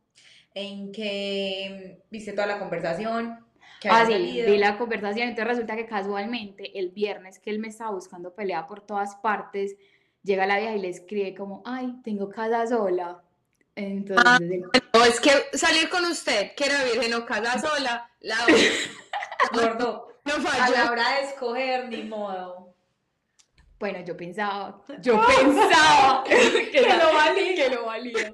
[0.53, 3.39] En que viste toda la conversación,
[3.89, 7.91] Ah, sí, vi la conversación, entonces resulta que casualmente el viernes que él me estaba
[7.91, 9.75] buscando pelea por todas partes,
[10.23, 13.21] llega la vieja y le escribe como, ay, tengo casa sola.
[13.75, 14.39] Entonces, ah,
[14.93, 18.37] no, es que salir con usted, que era virgen o casa sola, la
[19.53, 20.33] gordo, no.
[20.49, 22.73] A la hora de escoger, ni modo.
[23.79, 27.55] Bueno, yo pensaba, yo pensaba que, lo valía.
[27.55, 28.33] Que lo valía.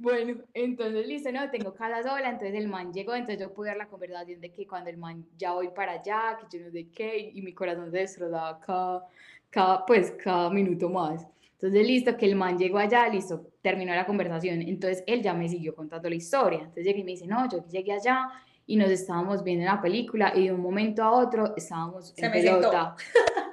[0.00, 3.78] Bueno, entonces listo, no, tengo casa sola, entonces el man llegó, entonces yo pude dar
[3.78, 6.86] la conversación de que cuando el man ya voy para allá, que yo no sé
[6.94, 9.04] qué, y mi corazón se destrozaba cada,
[9.50, 11.26] cada, pues, cada minuto más.
[11.54, 15.48] Entonces listo, que el man llegó allá, listo, terminó la conversación, entonces él ya me
[15.48, 18.28] siguió contando la historia, entonces llegué y me dice, no, yo llegué allá
[18.66, 22.30] y nos estábamos viendo en la película y de un momento a otro estábamos en
[22.30, 22.94] pelota.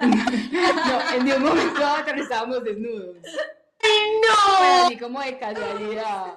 [0.00, 3.16] no, de un momento a otro estábamos desnudos.
[4.22, 4.84] ¡No!
[4.86, 6.34] así como de casualidad.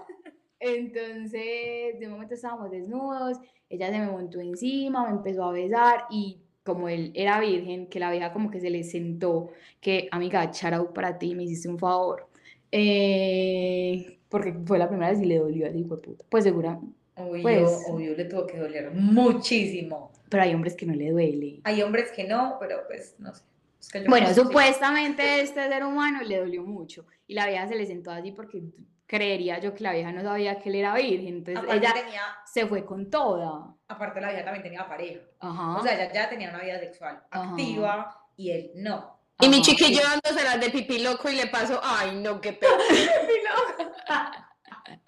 [0.60, 3.38] Entonces, de momento estábamos desnudos,
[3.70, 8.00] ella se me montó encima, me empezó a besar y como él era virgen, que
[8.00, 11.80] la vieja como que se le sentó, que amiga, charau para ti, me hiciste un
[11.80, 12.28] favor.
[12.72, 16.26] Eh, porque fue la primera vez y le dolió así, fue puta.
[16.30, 16.80] Pues segura,
[17.16, 20.12] Obvio, Pues- obvio, le tuvo que doler muchísimo.
[20.30, 21.60] pero hay hombres que no le duele.
[21.66, 23.44] Hay hombres que no, pero pues no sé.
[23.80, 27.76] Es que yo Bueno, supuestamente este ser humano le dolió mucho y la vieja se
[27.76, 28.62] le sentó así porque
[29.06, 32.22] creería yo que la vieja no sabía que él era virgen, entonces Aparte, ella tenía,
[32.46, 33.74] se fue con toda.
[33.88, 35.22] aparte la vida también tenía pareja.
[35.40, 35.78] Ajá.
[35.78, 37.50] O sea, ella ya tenía una vida sexual Ajá.
[37.50, 39.18] activa y él no.
[39.42, 39.64] Y mi Ajá.
[39.66, 42.74] chiquillo dándose las de pipí loco y le pasó, ay, no, qué pena.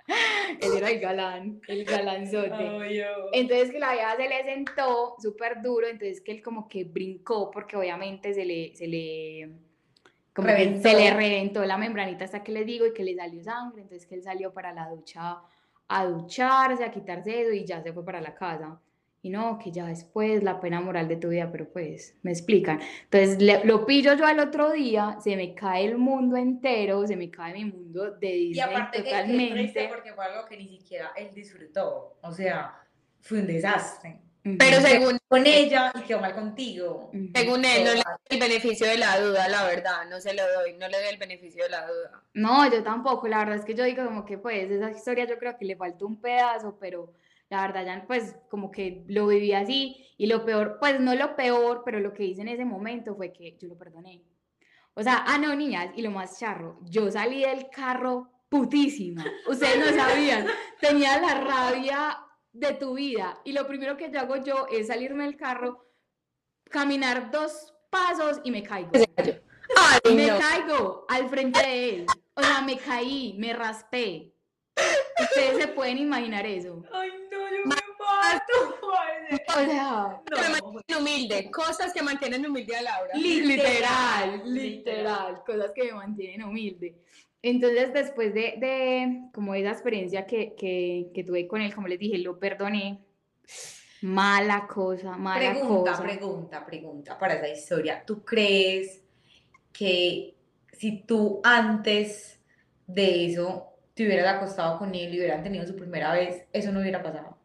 [0.07, 2.99] Él era el galán, el galanzote.
[3.33, 7.49] Entonces que la vieja se le sentó súper duro, entonces que él como que brincó
[7.51, 9.49] porque obviamente se le, se le,
[10.33, 10.89] como que Reventó.
[10.89, 14.07] se le reventó la membranita hasta que le digo y que le salió sangre, entonces
[14.07, 15.41] que él salió para la ducha
[15.87, 18.79] a ducharse, a quitarse eso y ya se fue para la casa.
[19.23, 22.79] Y no, que ya después la pena moral de tu vida, pero pues me explican.
[23.03, 27.15] Entonces le- lo pillo yo al otro día, se me cae el mundo entero, se
[27.15, 29.53] me cae mi mundo de Y Disney aparte que, que totalmente.
[29.53, 32.17] triste porque fue algo que ni siquiera él disfrutó.
[32.23, 32.75] O sea,
[33.19, 34.21] fue un desastre.
[34.43, 37.11] Ujú, Pero según, Con ella y quedó mal contigo.
[37.35, 40.41] según él, no le doy el beneficio de la duda, la verdad, no se lo
[40.51, 42.23] doy, no le doy el beneficio de la duda.
[42.33, 45.37] No, yo tampoco, la verdad es que yo digo como que pues esa historia yo
[45.37, 47.13] creo que le faltó un pedazo, pero
[47.51, 51.35] la verdad ya pues como que lo viví así y lo peor, pues no lo
[51.35, 54.23] peor, pero lo que hice en ese momento fue que yo lo perdoné.
[54.93, 59.79] O sea, ah no niñas, y lo más charro, yo salí del carro putísima, ustedes
[59.79, 60.47] no sabían,
[60.79, 62.17] tenía la rabia
[62.53, 65.85] de tu vida y lo primero que yo hago yo es salirme del carro,
[66.69, 68.91] caminar dos pasos y me caigo.
[69.77, 70.37] Ay, Me no.
[70.39, 72.05] caigo al frente de él.
[72.33, 74.30] O sea, me caí, me raspé.
[75.21, 76.83] Ustedes se pueden imaginar eso.
[76.91, 78.77] Ay, no, yo me mato.
[79.47, 83.13] O sea, Que me mantienen humilde, cosas que mantienen humilde a Laura.
[83.15, 86.95] literal, literal, cosas que me mantienen humilde.
[87.41, 91.97] Entonces, después de, de como esa experiencia que, que, que tuve con él, como les
[91.99, 92.99] dije, lo perdoné.
[94.03, 96.03] Mala cosa, mala Pregunta, cosa.
[96.03, 98.03] pregunta, pregunta para esa historia.
[98.05, 99.03] ¿Tú crees
[99.71, 100.35] que
[100.73, 102.39] si tú antes
[102.87, 106.79] de eso te hubieras acostado con él y hubieran tenido su primera vez, eso no
[106.79, 107.37] hubiera pasado?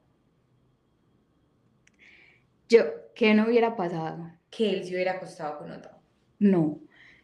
[2.69, 2.83] Yo,
[3.15, 4.31] ¿qué no hubiera pasado?
[4.51, 5.93] Que él se hubiera acostado con otro.
[6.39, 6.81] No,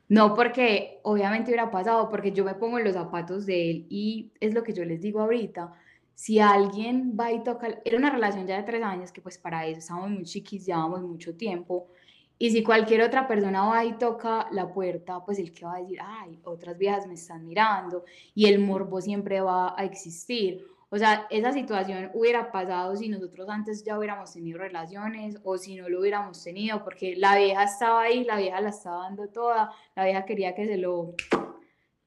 [0.09, 4.33] no porque obviamente hubiera pasado, porque yo me pongo en los zapatos de él y
[4.41, 5.73] es lo que yo les digo ahorita,
[6.15, 9.67] si alguien va y toca, era una relación ya de tres años que pues para
[9.67, 11.89] eso estábamos muy chiquis, llevábamos mucho tiempo
[12.39, 15.81] y si cualquier otra persona va y toca la puerta, pues el que va a
[15.81, 20.67] decir, ay, otras viejas me están mirando y el morbo siempre va a existir.
[20.95, 25.77] O sea, esa situación hubiera pasado si nosotros antes ya hubiéramos tenido relaciones o si
[25.77, 29.71] no lo hubiéramos tenido, porque la vieja estaba ahí, la vieja la estaba dando toda,
[29.97, 31.15] la vieja quería que se lo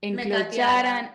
[0.01, 1.11] enclocharan.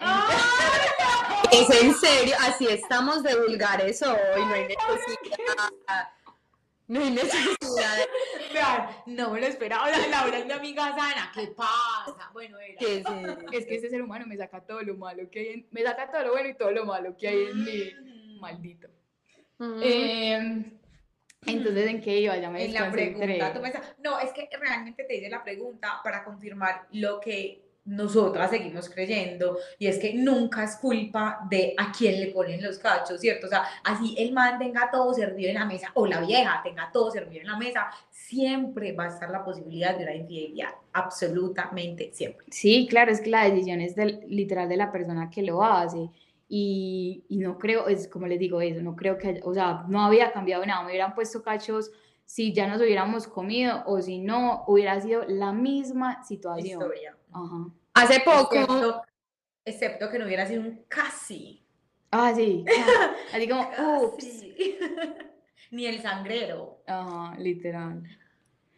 [1.52, 6.08] Es en serio, así estamos de vulgares hoy, no hay necesidad.
[6.90, 8.08] No hay necesidad de
[8.54, 9.88] Vean, no me lo esperaba.
[9.94, 11.30] Sea, Laura es mi amiga sana.
[11.32, 12.30] ¿Qué pasa?
[12.32, 12.76] Bueno, era.
[12.78, 15.68] que se- Es que este ser humano me saca todo lo malo que hay en,
[15.70, 18.40] me saca todo lo bueno y todo lo malo que hay en mí, Mm.
[18.40, 18.88] maldito.
[19.58, 19.80] Mm.
[19.84, 20.64] Em,
[21.46, 22.36] entonces, ¿en qué iba?
[22.38, 23.72] Ya me En la pregunta, tú me
[24.02, 29.58] no, es que realmente te hice la pregunta para confirmar lo que nosotras seguimos creyendo
[29.76, 33.48] y es que nunca es culpa de a quién le ponen los cachos, ¿cierto?
[33.48, 36.88] O sea, así el man tenga todo servido en la mesa o la vieja tenga
[36.92, 42.10] todo servido en la mesa, siempre va a estar la posibilidad de una infidelidad, absolutamente
[42.12, 42.46] siempre.
[42.50, 46.10] Sí, claro, es que la decisión es del, literal de la persona que lo hace.
[46.52, 50.02] Y, y no creo, es como les digo eso, no creo que, o sea, no
[50.02, 51.92] había cambiado nada, me hubieran puesto cachos
[52.24, 56.80] si ya nos hubiéramos comido o si no, hubiera sido la misma situación.
[56.80, 57.16] Historia.
[57.32, 57.68] Ajá.
[57.94, 59.02] Hace poco, Excepto,
[59.64, 61.64] excepto que no hubiera sido un casi.
[62.10, 62.64] Ah, sí.
[62.68, 63.70] ah, Así como,
[64.02, 64.44] ups.
[65.70, 66.82] Ni el sangrero.
[66.86, 68.02] Ajá, literal.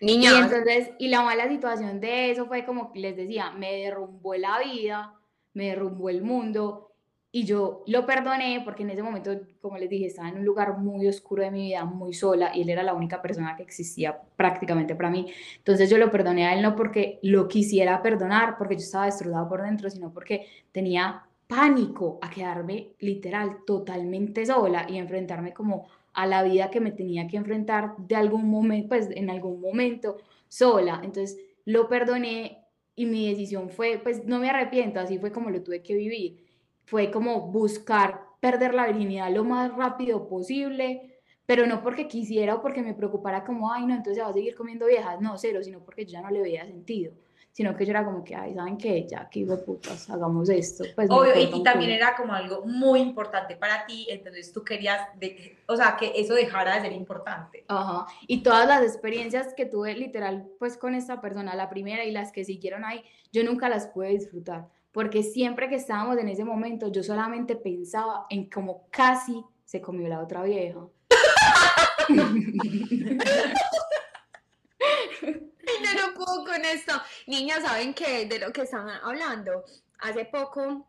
[0.00, 3.72] Y niña, entonces, y la mala situación de eso fue como que les decía, me
[3.72, 5.14] derrumbó la vida,
[5.54, 6.91] me derrumbó el mundo,
[7.34, 10.76] y yo lo perdoné porque en ese momento, como les dije, estaba en un lugar
[10.78, 14.20] muy oscuro de mi vida, muy sola, y él era la única persona que existía
[14.36, 15.26] prácticamente para mí.
[15.56, 19.48] Entonces yo lo perdoné a él no porque lo quisiera perdonar, porque yo estaba destrozada
[19.48, 26.26] por dentro, sino porque tenía pánico a quedarme literal totalmente sola y enfrentarme como a
[26.26, 30.18] la vida que me tenía que enfrentar de algún momento, pues en algún momento
[30.48, 31.00] sola.
[31.02, 32.58] Entonces lo perdoné
[32.94, 36.51] y mi decisión fue, pues no me arrepiento, así fue como lo tuve que vivir.
[36.84, 42.62] Fue como buscar perder la virginidad lo más rápido posible, pero no porque quisiera o
[42.62, 45.80] porque me preocupara como, ay, no, entonces va a seguir comiendo viejas, no, cero, sino
[45.80, 47.12] porque yo ya no le veía sentido
[47.52, 49.06] sino que yo era como que, ay, ¿saben qué?
[49.06, 50.84] Ya, que hijo putas, hagamos esto.
[50.94, 55.58] Pues Obvio, y, también era como algo muy importante para ti, entonces tú querías, de,
[55.66, 57.64] o sea, que eso dejara de ser importante.
[57.68, 62.10] Ajá, y todas las experiencias que tuve literal, pues con esta persona, la primera y
[62.10, 66.44] las que siguieron ahí, yo nunca las pude disfrutar, porque siempre que estábamos en ese
[66.44, 70.80] momento, yo solamente pensaba en cómo casi se comió la otra vieja.
[72.10, 72.24] no,
[75.94, 76.92] no puedo con esto.
[77.26, 78.26] Niñas, ¿saben qué?
[78.26, 79.64] De lo que están hablando.
[79.98, 80.86] Hace poco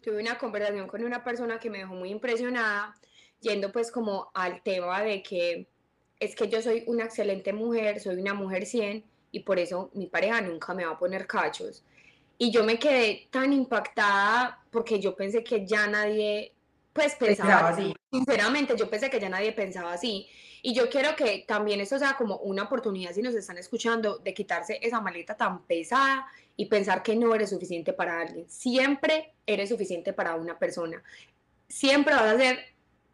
[0.00, 2.96] tuve una conversación con una persona que me dejó muy impresionada,
[3.40, 5.68] yendo pues como al tema de que
[6.18, 10.06] es que yo soy una excelente mujer, soy una mujer 100 y por eso mi
[10.06, 11.84] pareja nunca me va a poner cachos.
[12.38, 16.54] Y yo me quedé tan impactada porque yo pensé que ya nadie,
[16.92, 17.94] pues pensaba, así.
[18.12, 20.28] Sinceramente, yo pensé que ya nadie pensaba así.
[20.62, 24.34] Y yo quiero que también esto sea como una oportunidad, si nos están escuchando, de
[24.34, 26.26] quitarse esa maleta tan pesada
[26.56, 28.48] y pensar que no eres suficiente para alguien.
[28.48, 31.02] Siempre eres suficiente para una persona.
[31.68, 32.58] Siempre vas a ser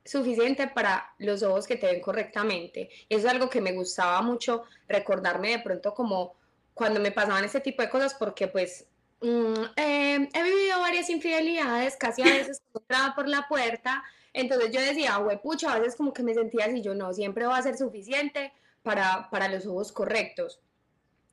[0.04, 2.90] suficiente para los ojos que te ven correctamente.
[3.08, 6.34] Eso es algo que me gustaba mucho recordarme de pronto como
[6.74, 8.86] cuando me pasaban ese tipo de cosas porque pues
[9.24, 14.04] mm, eh, he vivido varias infidelidades, casi a veces entraba por la puerta
[14.34, 17.56] entonces yo decía, pucha, a veces como que me sentía así, yo no, siempre va
[17.56, 18.52] a ser suficiente
[18.82, 20.60] para, para los ojos correctos.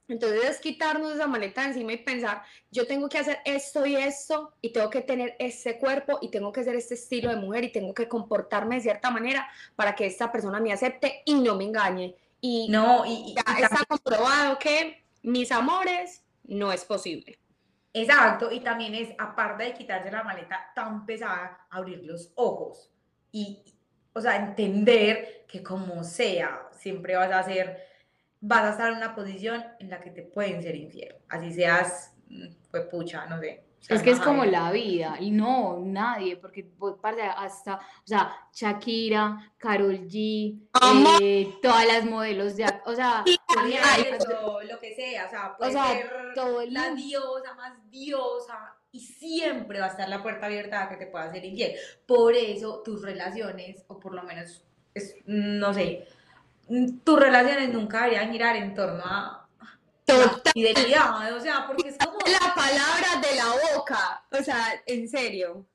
[0.08, 4.54] Entonces es quitarnos esa maleta encima y pensar, yo tengo que hacer esto y esto,
[4.62, 7.72] y tengo que tener ese cuerpo, y tengo que ser este estilo de mujer, y
[7.72, 11.64] tengo que comportarme de cierta manera para que esta persona me acepte y no me
[11.64, 12.16] engañe.
[12.40, 17.41] Y no, y, ya está comprobado que mis amores no es posible.
[17.94, 22.90] Exacto, y también es, aparte de quitarse la maleta tan pesada, abrir los ojos
[23.32, 23.64] y,
[24.14, 27.84] o sea, entender que como sea, siempre vas a ser,
[28.40, 32.16] vas a estar en una posición en la que te pueden ser infiel, así seas,
[32.72, 36.64] pues pucha, no sé, es que es como la vida, y no, nadie, porque
[37.02, 40.60] parte hasta, o sea, Shakira, Carol G,
[41.20, 43.24] eh, todas las modelos de, o sea,
[44.68, 46.12] lo que sea, o sea, puede ser
[46.70, 51.08] la diosa más diosa, y siempre va a estar la puerta abierta a que te
[51.08, 51.76] pueda ser infiel.
[52.06, 56.08] Por eso tus relaciones, o por lo menos, es, no sé,
[57.04, 59.38] tus relaciones nunca deberían girar en torno a
[60.04, 60.52] Total.
[60.54, 62.18] Fidelidad, o sea, porque es como...
[62.26, 65.66] La palabra de la boca, o sea, en serio.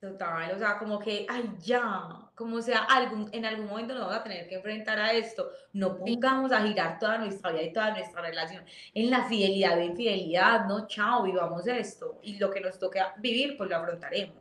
[0.00, 4.18] Total, o sea, como que, ay, ya, como sea, algún, en algún momento nos vamos
[4.18, 5.50] a tener que enfrentar a esto.
[5.72, 9.80] No pongamos a girar toda nuestra vida y toda nuestra relación en la fidelidad o
[9.82, 12.18] infidelidad, no, chao, vivamos esto.
[12.22, 14.36] Y lo que nos toque vivir, pues lo afrontaremos.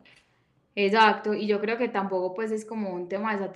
[0.78, 3.50] Exacto, y yo creo que tampoco pues es como un tema de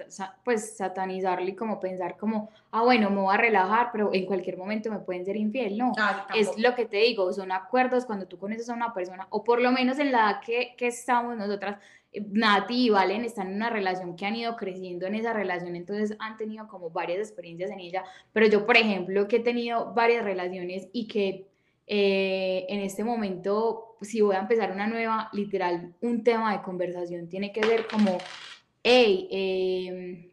[0.45, 4.55] pues satanizarle y como pensar como, ah bueno, me voy a relajar, pero en cualquier
[4.55, 5.91] momento me pueden ser infiel, no,
[6.33, 9.61] es lo que te digo, son acuerdos cuando tú conoces a una persona, o por
[9.61, 11.77] lo menos en la que, que estamos nosotras,
[12.13, 15.75] eh, Nati y Valen están en una relación que han ido creciendo en esa relación,
[15.75, 19.93] entonces han tenido como varias experiencias en ella, pero yo por ejemplo que he tenido
[19.93, 21.49] varias relaciones y que
[21.91, 27.27] eh, en este momento, si voy a empezar una nueva, literal, un tema de conversación
[27.27, 28.17] tiene que ser como,
[28.83, 30.31] hey, em,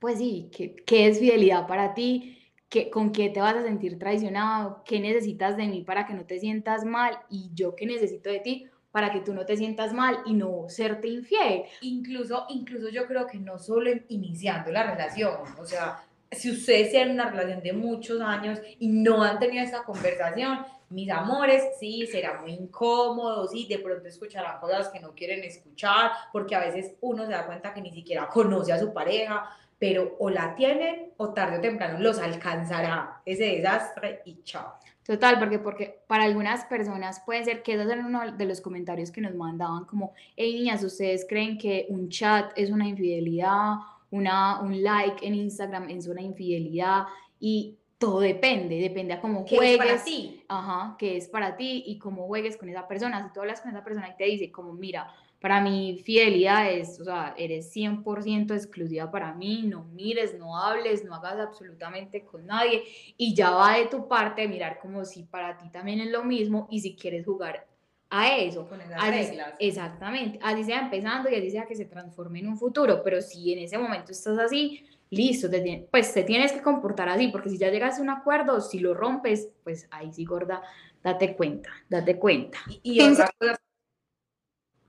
[0.00, 2.38] pues sí, ¿qué, ¿qué, es fidelidad para ti?
[2.68, 4.82] ¿Qué, ¿Con qué te vas a sentir traicionado?
[4.84, 7.18] ¿Qué necesitas de mí para que no te sientas mal?
[7.30, 10.68] Y yo qué necesito de ti para que tú no te sientas mal y no
[10.68, 11.64] serte infiel.
[11.80, 17.14] Incluso, incluso yo creo que no solo iniciando la relación, o sea, si ustedes tienen
[17.14, 22.40] una relación de muchos años y no han tenido esa conversación, mis amores, sí, será
[22.40, 27.24] muy incómodo, sí, de pronto escucharán cosas que no quieren escuchar, porque a veces uno
[27.24, 31.30] se da cuenta que ni siquiera conoce a su pareja, pero o la tienen o
[31.30, 34.74] tarde o temprano los alcanzará ese desastre y chao.
[35.04, 39.10] Total, porque, porque para algunas personas puede ser que eso es uno de los comentarios
[39.10, 43.74] que nos mandaban, como, hey niñas, ¿ustedes creen que un chat es una infidelidad?
[44.12, 47.06] Una, un like en Instagram es una infidelidad
[47.40, 49.72] y todo depende, depende a cómo juegues.
[49.72, 50.42] Es para ti.
[50.48, 53.26] Ajá, que es para ti y cómo juegues con esa persona.
[53.26, 55.08] Si tú hablas con esa persona y te dice como, mira,
[55.40, 61.04] para mí fidelidad es, o sea, eres 100% exclusiva para mí, no mires, no hables,
[61.04, 62.84] no hagas absolutamente con nadie
[63.16, 66.68] y ya va de tu parte mirar como si para ti también es lo mismo
[66.70, 67.66] y si quieres jugar
[68.12, 68.68] a eso.
[68.68, 69.54] Con esas reglas.
[69.58, 73.54] Exactamente, así sea empezando y así sea que se transforme en un futuro, pero si
[73.54, 75.48] en ese momento estás así, listo,
[75.90, 78.92] pues te tienes que comportar así, porque si ya llegas a un acuerdo, si lo
[78.92, 80.62] rompes, pues ahí sí, gorda,
[81.02, 82.58] date cuenta, date cuenta.
[82.82, 83.58] Y, otra cosa,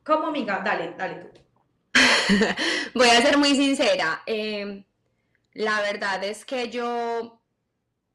[0.03, 0.61] ¿cómo amiga?
[0.63, 1.27] Dale, dale tú.
[2.93, 4.21] Voy a ser muy sincera.
[4.25, 4.83] Eh,
[5.53, 7.39] La verdad es que yo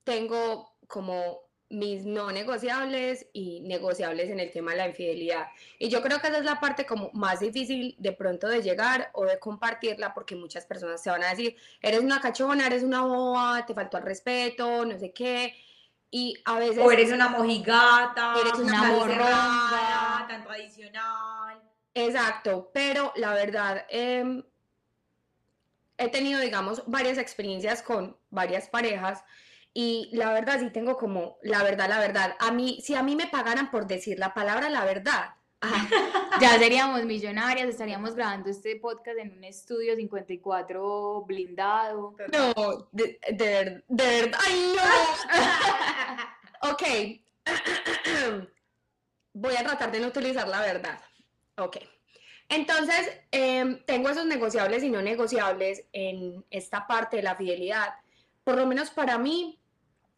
[0.05, 5.49] tengo como mis no negociables y negociables en el tema de la infidelidad.
[5.79, 9.11] Y yo creo que esa es la parte como más difícil de pronto de llegar
[9.13, 13.03] o de compartirla porque muchas personas se van a decir, eres una cachona, eres una
[13.03, 15.55] boba, te faltó el respeto, no sé qué.
[16.11, 16.79] Y a veces...
[16.79, 19.15] O eres una mojigata, Eres una tan morronga.
[19.15, 21.63] cerrada, tan tradicional.
[21.93, 24.43] Exacto, pero la verdad, em,
[25.99, 29.23] he tenido, digamos, varias experiencias con varias parejas
[29.81, 33.15] y la verdad sí tengo como, la verdad, la verdad, a mí, si a mí
[33.15, 35.89] me pagaran por decir la palabra la verdad, ah,
[36.41, 42.17] Ya seríamos millonarias, estaríamos grabando este podcast en un estudio 54 blindado.
[42.33, 46.71] no, de, de, de verdad, ¡ay no!
[46.73, 46.83] Ok,
[49.33, 51.01] voy a tratar de no utilizar la verdad.
[51.57, 51.77] Ok.
[52.49, 57.95] Entonces, em, tengo esos negociables y no negociables en esta parte de la fidelidad.
[58.43, 59.58] Por lo menos para mí,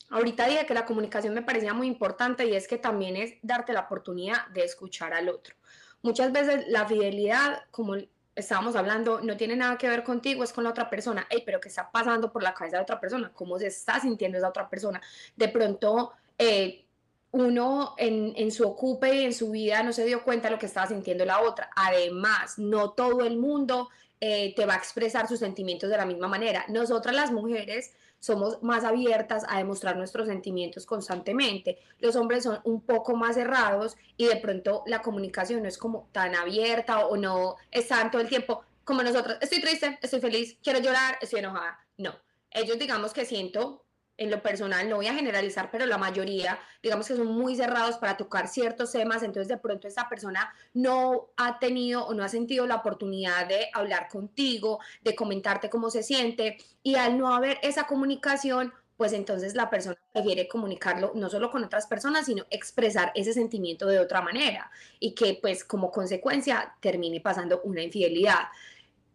[0.08, 3.72] ahorita dije que la comunicación me parecía muy importante y es que también es darte
[3.72, 5.54] la oportunidad de escuchar al otro.
[6.02, 7.94] Muchas veces la fidelidad, como
[8.34, 11.26] estábamos hablando, no tiene nada que ver contigo, es con la otra persona.
[11.28, 13.30] Ey, pero ¿qué está pasando por la cabeza de otra persona?
[13.34, 15.00] ¿Cómo se está sintiendo esa otra persona?
[15.36, 16.86] De pronto, eh,
[17.32, 20.58] uno en, en su ocupe y en su vida no se dio cuenta de lo
[20.58, 21.70] que estaba sintiendo la otra.
[21.76, 23.90] Además, no todo el mundo
[24.22, 26.66] eh, te va a expresar sus sentimientos de la misma manera.
[26.68, 31.78] Nosotras las mujeres somos más abiertas a demostrar nuestros sentimientos constantemente.
[31.98, 36.08] Los hombres son un poco más cerrados y de pronto la comunicación no es como
[36.12, 39.38] tan abierta o no están todo el tiempo como nosotros.
[39.40, 41.80] Estoy triste, estoy feliz, quiero llorar, estoy enojada.
[41.96, 42.14] No,
[42.50, 43.84] ellos digamos que siento
[44.20, 47.96] en lo personal, no voy a generalizar, pero la mayoría, digamos que son muy cerrados
[47.96, 52.28] para tocar ciertos temas, entonces de pronto esta persona no ha tenido o no ha
[52.28, 57.58] sentido la oportunidad de hablar contigo, de comentarte cómo se siente, y al no haber
[57.62, 63.12] esa comunicación, pues entonces la persona prefiere comunicarlo no solo con otras personas, sino expresar
[63.14, 68.48] ese sentimiento de otra manera, y que pues como consecuencia termine pasando una infidelidad.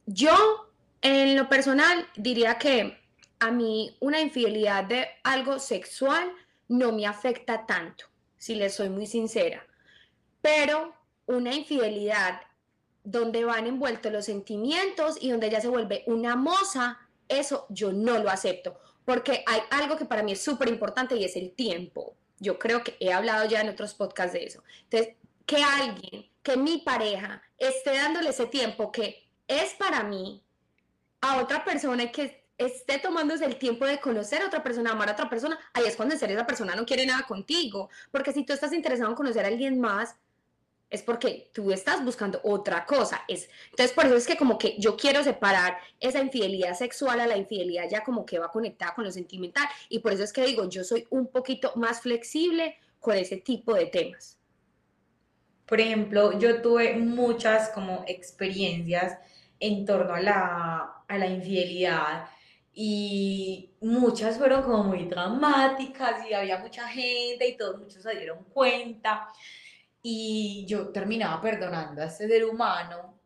[0.07, 0.33] Yo,
[1.03, 3.04] en lo personal, diría que
[3.45, 6.33] a mí una infidelidad de algo sexual
[6.67, 8.05] no me afecta tanto,
[8.37, 9.63] si les soy muy sincera.
[10.41, 10.95] Pero
[11.27, 12.41] una infidelidad
[13.03, 18.17] donde van envueltos los sentimientos y donde ella se vuelve una moza, eso yo no
[18.17, 22.15] lo acepto, porque hay algo que para mí es súper importante y es el tiempo.
[22.39, 24.63] Yo creo que he hablado ya en otros podcasts de eso.
[24.85, 30.43] Entonces, que alguien, que mi pareja esté dándole ese tiempo que es para mí
[31.21, 35.09] a otra persona y que esté tomándose el tiempo de conocer a otra persona, amar
[35.09, 37.89] a otra persona, ahí es cuando en serio esa persona no quiere nada contigo.
[38.11, 40.15] Porque si tú estás interesado en conocer a alguien más,
[40.89, 43.23] es porque tú estás buscando otra cosa.
[43.27, 47.27] Es, entonces, por eso es que como que yo quiero separar esa infidelidad sexual a
[47.27, 49.67] la infidelidad ya como que va conectada con lo sentimental.
[49.89, 53.73] Y por eso es que digo, yo soy un poquito más flexible con ese tipo
[53.73, 54.37] de temas.
[55.65, 59.17] Por ejemplo, yo tuve muchas como experiencias
[59.59, 62.29] en torno a la, a la infidelidad
[62.77, 68.43] y muchas fueron como muy dramáticas y había mucha gente y todos muchos se dieron
[68.53, 69.29] cuenta.
[70.01, 73.17] Y yo terminaba perdonando a este ser humano,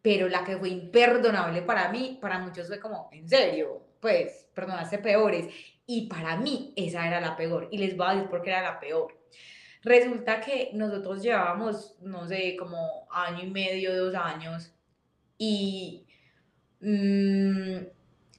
[0.00, 4.98] pero la que fue imperdonable para mí, para muchos fue como, en serio, pues perdonaste
[4.98, 5.48] peores
[5.86, 8.62] y para mí esa era la peor y les voy a decir por qué era
[8.62, 9.18] la peor.
[9.82, 14.72] Resulta que nosotros llevábamos, no sé, como año y medio, dos años
[15.36, 16.06] y
[16.80, 17.93] mm,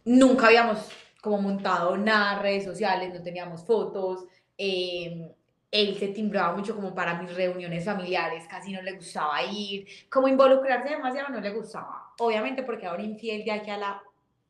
[0.06, 0.90] nunca habíamos
[1.22, 4.26] como montado nada en redes sociales, no teníamos fotos.
[4.58, 5.36] eh,
[5.72, 10.28] él se timbraba mucho como para mis reuniones familiares, casi no le gustaba ir, como
[10.28, 12.14] involucrarse demasiado no le gustaba.
[12.20, 14.02] Obviamente porque ahora infiel de aquí a la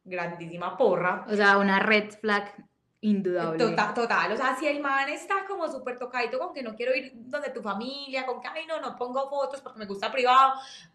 [0.03, 1.25] grandísima porra.
[1.27, 2.53] O sea, una red flag
[3.01, 3.57] indudable.
[3.57, 6.95] Total, total, o sea, si el man está como súper tocadito con que no quiero
[6.95, 10.53] ir donde tu familia, con que, ay, no, no pongo fotos porque me gusta privado,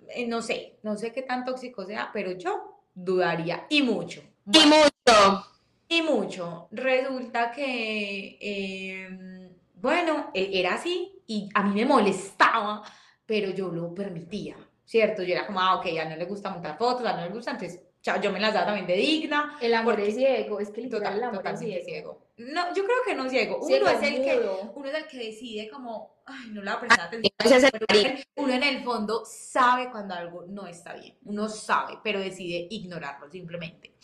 [0.09, 4.23] eh, no sé, no sé qué tan tóxico sea, pero yo dudaría, y mucho.
[4.53, 5.47] Y mucho.
[5.89, 6.69] Y mucho.
[6.71, 12.83] Resulta que, eh, bueno, e- era así y a mí me molestaba,
[13.27, 15.23] pero yo lo permitía, ¿cierto?
[15.23, 17.53] Yo era como, ah, ok, ya no le gusta montar fotos, ya no le gusta,
[17.53, 19.59] entonces chao, yo me las daba también de digna.
[19.61, 22.31] El amor porque- es ciego, es que literal Total, el amor es totalmente ciego.
[22.37, 22.53] ciego.
[22.55, 23.61] No, yo creo que no ciego.
[23.67, 26.77] Ciego Uno es el que, uno es el que decide como, ay, no le va
[26.77, 27.33] a prestar atención.
[27.39, 28.11] pero marido.
[28.37, 31.19] uno en el fondo sabe cuando algo no está bien.
[31.25, 33.95] Uno sabe, pero decide ignorarlo simplemente.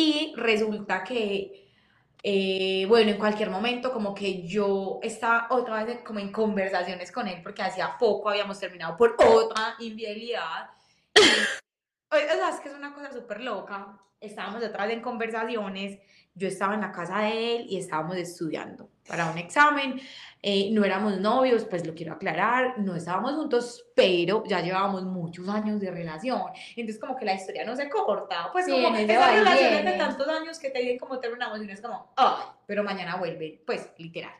[0.00, 1.74] Y resulta que,
[2.22, 7.28] eh, bueno, en cualquier momento como que yo estaba otra vez como en conversaciones con
[7.28, 10.70] él porque hacía poco habíamos terminado por otra infidelidad.
[11.14, 14.00] o sea, es que es una cosa súper loca.
[14.18, 15.98] Estábamos detrás en conversaciones,
[16.34, 20.00] yo estaba en la casa de él y estábamos estudiando para un examen.
[20.42, 25.46] Eh, no éramos novios, pues lo quiero aclarar, no estábamos juntos, pero ya llevábamos muchos
[25.48, 26.40] años de relación.
[26.76, 28.48] Entonces, como que la historia no se corta.
[28.50, 31.72] Pues, Sí, como esas relaciones de tantos años que te dicen como terminamos y uno
[31.72, 33.62] es como, ay, pero mañana vuelve.
[33.66, 34.32] Pues, literal.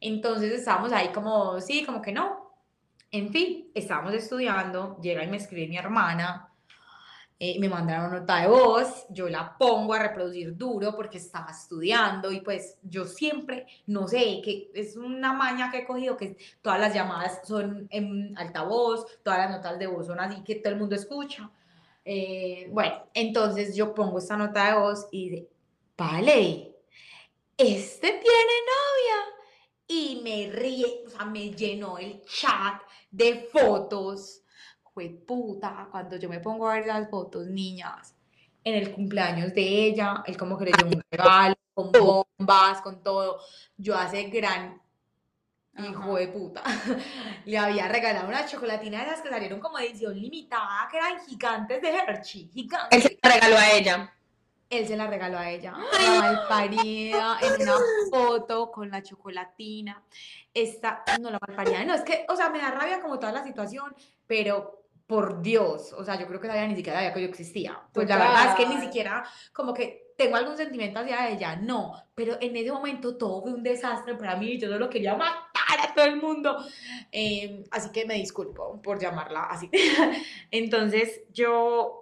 [0.00, 2.48] Entonces, estábamos ahí como, sí, como que no.
[3.12, 6.52] En fin, estábamos estudiando, llega y me escribe mi hermana,
[7.40, 12.32] eh, me mandaron nota de voz, yo la pongo a reproducir duro porque estaba estudiando
[12.32, 16.80] y pues yo siempre, no sé, que es una maña que he cogido que todas
[16.80, 20.80] las llamadas son en altavoz, todas las notas de voz son así que todo el
[20.80, 21.48] mundo escucha.
[22.04, 25.48] Eh, bueno, entonces yo pongo esta nota de voz y dice,
[25.96, 26.74] vale,
[27.56, 29.38] este tiene novia
[29.86, 32.82] y me ríe, o sea, me llenó el chat
[33.12, 34.42] de fotos.
[34.98, 38.16] Fue puta, cuando yo me pongo a ver las fotos, niñas,
[38.64, 43.00] en el cumpleaños de ella, él como que le dio un regalo, con bombas, con
[43.00, 43.38] todo.
[43.76, 44.82] Yo hace gran
[45.78, 46.64] hijo de puta,
[47.44, 51.80] le había regalado una chocolatina de esas que salieron como edición limitada, que eran gigantes
[51.80, 53.02] de Hershey, Él gigantes.
[53.04, 54.14] se la regaló a ella.
[54.68, 57.76] Él se la regaló a ella, la malparida, en una
[58.10, 60.02] foto con la chocolatina.
[60.52, 63.44] Esta, no, la malparida, no, es que, o sea, me da rabia como toda la
[63.44, 63.94] situación,
[64.26, 64.78] pero
[65.08, 67.80] por Dios, o sea, yo creo que ella ni siquiera sabía que yo existía.
[67.94, 71.94] Pues la verdad es que ni siquiera, como que tengo algún sentimiento hacia ella, no,
[72.14, 75.94] pero en ese momento todo fue un desastre para mí, yo solo quería matar a
[75.94, 76.58] todo el mundo.
[77.10, 79.70] Eh, así que me disculpo por llamarla así.
[80.50, 81.97] Entonces, yo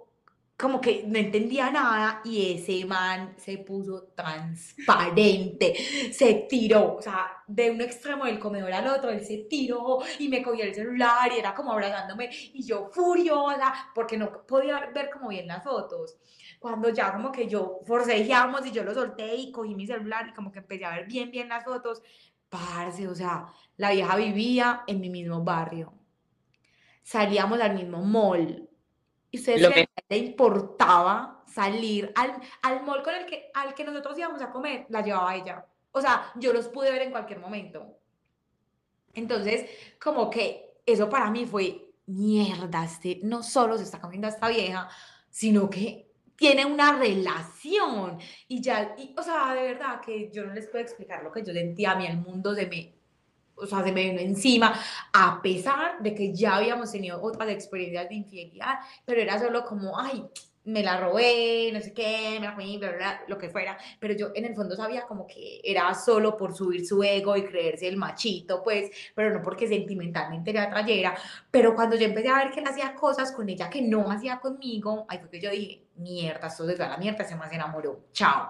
[0.57, 5.75] como que no entendía nada y ese man se puso transparente,
[6.11, 10.27] se tiró, o sea, de un extremo del comedor al otro, él se tiró y
[10.29, 15.11] me cogió el celular y era como abrazándome y yo furiosa porque no podía ver
[15.11, 16.17] como bien las fotos.
[16.59, 20.33] Cuando ya como que yo forcejeamos y yo lo solté y cogí mi celular y
[20.33, 22.01] como que empecé a ver bien bien las fotos,
[22.49, 23.45] parce, o sea,
[23.77, 25.93] la vieja vivía en mi mismo barrio.
[27.03, 28.66] Salíamos al mismo mall.
[29.37, 33.83] Y ustedes Lo que le importaba salir al, al mall con el que, al que
[33.83, 35.65] nosotros íbamos a comer, la llevaba ella.
[35.91, 37.97] O sea, yo los pude ver en cualquier momento.
[39.13, 39.69] Entonces,
[39.99, 44.47] como que eso para mí fue mierda, este no solo se está comiendo a esta
[44.47, 44.89] vieja,
[45.29, 48.19] sino que tiene una relación.
[48.47, 51.43] Y ya, y, o sea, de verdad que yo no les puedo explicar lo que
[51.43, 52.96] yo sentía, a mí el mundo se me,
[53.57, 54.73] o sea, se me vino encima,
[55.13, 59.99] a pesar de que ya habíamos tenido otras experiencias de infidelidad, pero era solo como,
[59.99, 60.23] ay,
[60.67, 63.77] me la robé, no sé qué, me la comí, bla, bla, bla, lo que fuera,
[63.99, 67.45] pero yo en el fondo sabía como que era solo por subir su ego y
[67.45, 71.15] creerse el machito, pues, pero no porque sentimentalmente le atrayera,
[71.49, 74.39] pero cuando yo empecé a ver que él hacía cosas con ella que no hacía
[74.39, 77.45] conmigo, ahí fue que yo dije, mierda, esto se fue a la mierda, se me
[77.49, 78.49] enamoró, chao.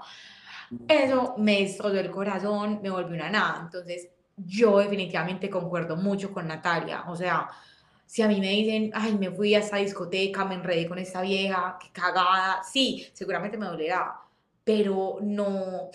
[0.87, 6.47] Eso me destrozó el corazón, me volvió una nada, entonces yo definitivamente concuerdo mucho con
[6.47, 7.49] Natalia, o sea,
[8.05, 11.21] si a mí me dicen, ay, me fui a esta discoteca, me enredé con esta
[11.21, 14.15] vieja, qué cagada, sí, seguramente me dolerá,
[14.63, 15.89] pero no,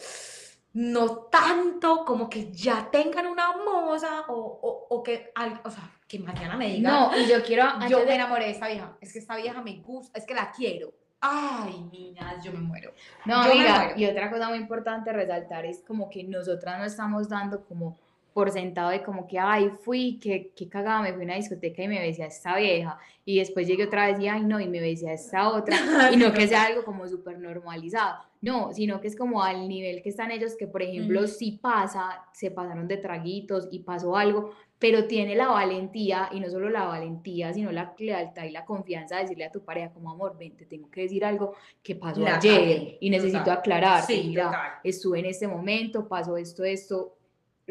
[0.75, 5.91] no tanto como que ya tengan una moza o, o, o que, al- o sea,
[6.09, 9.13] que mañana me digan, No, y yo quiero, yo me enamoré de esta vieja, es
[9.13, 10.93] que esta vieja me gusta, es que la quiero.
[11.21, 12.93] Ay, niñas, yo me muero.
[13.27, 13.99] No, Yo me amiga, muero.
[14.01, 17.97] y otra cosa muy importante resaltar es como que nosotras no estamos dando como
[18.33, 21.83] por sentado de como que, ay, fui, que, que cagada, me fui a una discoteca
[21.83, 24.69] y me besé a esta vieja, y después llegué otra vez y, ay, no, y
[24.69, 25.77] me besé a esta otra,
[26.13, 30.03] y no que sea algo como súper normalizado, no, sino que es como al nivel
[30.03, 31.29] que están ellos, que por ejemplo, Ujú.
[31.29, 36.51] si pasa, se pasaron de traguitos y pasó algo, pero tiene la valentía, y no
[36.51, 40.11] solo la valentía, sino la lealtad y la confianza de decirle a tu pareja como,
[40.11, 44.25] amor, ven, te tengo que decir algo que pasó La ayer, y necesito aclarar, Sí,
[44.29, 44.71] mira, total.
[44.83, 47.15] estuve en este momento, pasó esto, esto,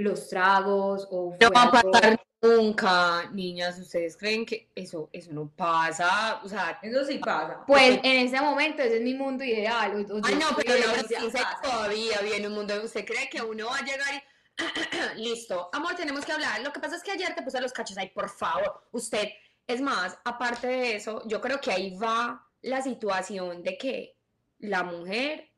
[0.01, 3.79] los tragos, o No va a pasar nunca, niñas.
[3.79, 6.41] ¿Ustedes creen que eso, eso no pasa?
[6.43, 7.63] O sea, Eso sí pasa.
[7.67, 10.05] Pues en este momento ese es mi mundo ideal.
[10.09, 12.73] o- o Ay, no, pero ese- sí todavía viene un mundo.
[12.83, 14.21] ¿Usted cree que uno va a llegar y.
[15.15, 16.61] Listo, amor, tenemos que hablar.
[16.61, 17.97] Lo que pasa es que ayer te puse los cachos.
[17.97, 19.29] Ay, por favor, usted.
[19.67, 24.15] Es más, aparte de eso, yo creo que ahí va la situación de que
[24.59, 25.49] la mujer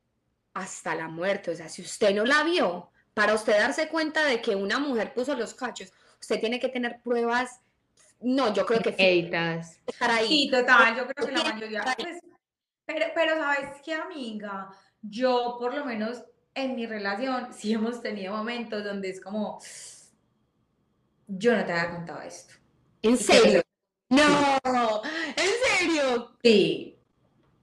[0.53, 4.41] hasta la muerte, o sea, si usted no la vio, para usted darse cuenta de
[4.41, 7.59] que una mujer puso los cachos, usted tiene que tener pruebas.
[8.19, 9.79] No, yo creo que Inéditas.
[9.85, 10.27] estar ahí.
[10.27, 12.19] Sí, total, yo creo que la mayoría, pues,
[12.85, 14.69] pero, pero sabes qué, amiga,
[15.01, 16.23] yo por lo menos
[16.55, 19.59] en mi relación sí hemos tenido momentos donde es como,
[21.27, 22.53] yo no te había contado esto.
[23.01, 23.61] ¿En serio?
[24.09, 25.01] No,
[25.35, 26.37] ¿en serio?
[26.43, 26.99] Sí,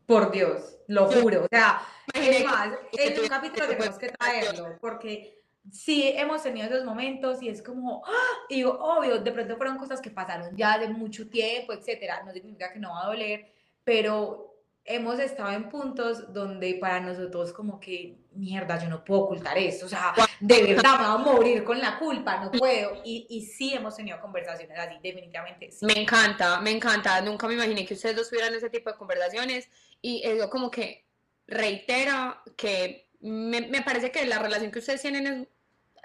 [0.07, 1.45] Por Dios, lo juro.
[1.45, 1.81] O sea,
[2.13, 5.39] Imagínate es más, que en un capítulo que tenemos que traerlo, porque
[5.71, 8.47] sí hemos tenido esos momentos y es como, ¡ah!
[8.49, 12.23] y digo, obvio, de pronto fueron cosas que pasaron ya de mucho tiempo, etcétera.
[12.25, 13.53] No significa que no va a doler,
[13.85, 14.51] pero
[14.85, 19.87] hemos estado en puntos donde para nosotros como que, mierda, yo no puedo ocultar esto,
[19.87, 23.03] o sea, de verdad me voy a morir con la culpa, no puedo.
[23.05, 25.85] Y, y sí hemos tenido conversaciones así, definitivamente sí.
[25.85, 27.21] Me encanta, me encanta.
[27.21, 29.69] Nunca me imaginé que ustedes dos tuvieran ese tipo de conversaciones
[30.01, 31.05] y eso como que
[31.47, 35.49] reitera que me, me parece que la relación que ustedes tienen es,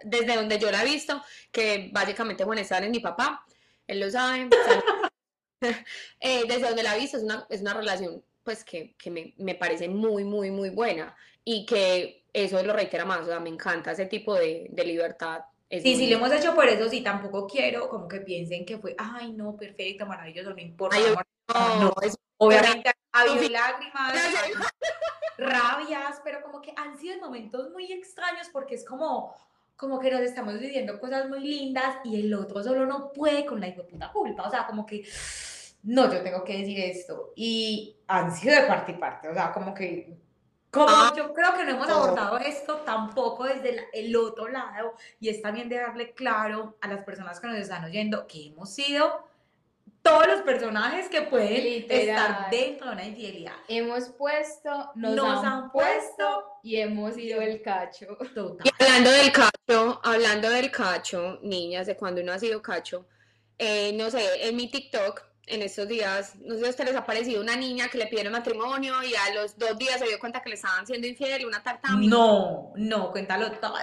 [0.03, 3.45] desde donde yo la he visto, que básicamente Juan Esteban es mi papá,
[3.87, 4.49] él lo sabe.
[6.19, 9.33] Eh, desde donde la he visto es una, es una relación pues que, que me,
[9.37, 13.49] me parece muy, muy, muy buena y que eso lo reitera más, o sea, me
[13.49, 15.39] encanta ese tipo de, de libertad.
[15.69, 16.25] Es Sí, sí, lo lindo.
[16.27, 20.05] hemos hecho por eso, sí, tampoco quiero como que piensen que fue, ay, no, perfecto,
[20.05, 20.97] maravilloso, no importa.
[20.97, 21.25] Ay, amor".
[21.79, 22.91] No, es- Obviamente
[23.21, 24.13] habido Confi- lágrimas,
[24.43, 24.59] habido
[25.37, 29.35] rabias, pero como que han sido momentos muy extraños porque es como,
[29.75, 33.59] como que nos estamos viviendo cosas muy lindas y el otro solo no puede con
[33.59, 34.43] la puta culpa.
[34.47, 35.05] O sea, como que,
[35.83, 37.33] no, yo tengo que decir esto.
[37.35, 40.17] Y han sido de parte y parte, o sea, como que...
[40.71, 44.95] Como Ah, yo creo que no hemos abordado esto tampoco desde la- el otro lado
[45.21, 48.73] y es también de darle claro a las personas que nos están oyendo que hemos
[48.73, 49.25] sido
[50.05, 52.07] todos los personajes que pueden Literal.
[52.07, 53.55] estar dentro de una infidelidad.
[53.67, 58.15] Hemos puesto, nos, Nos han, han puesto puesto y hemos ido el cacho.
[58.35, 58.57] Total.
[58.63, 63.07] Y hablando del cacho, hablando del cacho, niñas, de cuando uno ha sido cacho,
[63.57, 66.99] eh, no sé, en mi TikTok, en estos días, no sé si a ustedes les
[66.99, 70.19] ha parecido una niña que le pidieron matrimonio y a los dos días se dio
[70.19, 72.07] cuenta que le estaban siendo infiel, una tartami.
[72.07, 73.73] No, no, cuéntalo todo.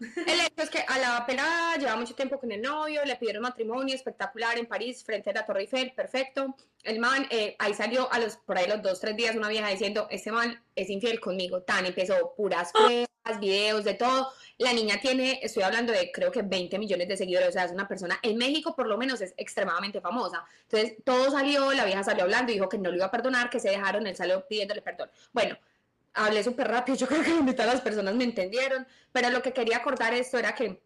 [0.00, 3.42] El hecho es que a la pelada lleva mucho tiempo con el novio, le pidieron
[3.42, 6.56] matrimonio espectacular en París, frente a la Torre Eiffel, perfecto.
[6.82, 9.68] El man, eh, ahí salió a los, por ahí los dos, tres días, una vieja
[9.68, 11.62] diciendo, este man es infiel conmigo.
[11.62, 14.32] Tan empezó puras pruebas, videos, de todo.
[14.56, 17.72] La niña tiene, estoy hablando de creo que 20 millones de seguidores, o sea, es
[17.72, 20.44] una persona, en México por lo menos es extremadamente famosa.
[20.62, 23.50] Entonces, todo salió, la vieja salió hablando y dijo que no lo iba a perdonar,
[23.50, 25.10] que se dejaron, él salió pidiéndole perdón.
[25.32, 25.58] Bueno,
[26.14, 29.42] hablé súper rápido, yo creo que la mitad de las personas me entendieron, pero lo
[29.42, 30.82] que quería acordar esto era que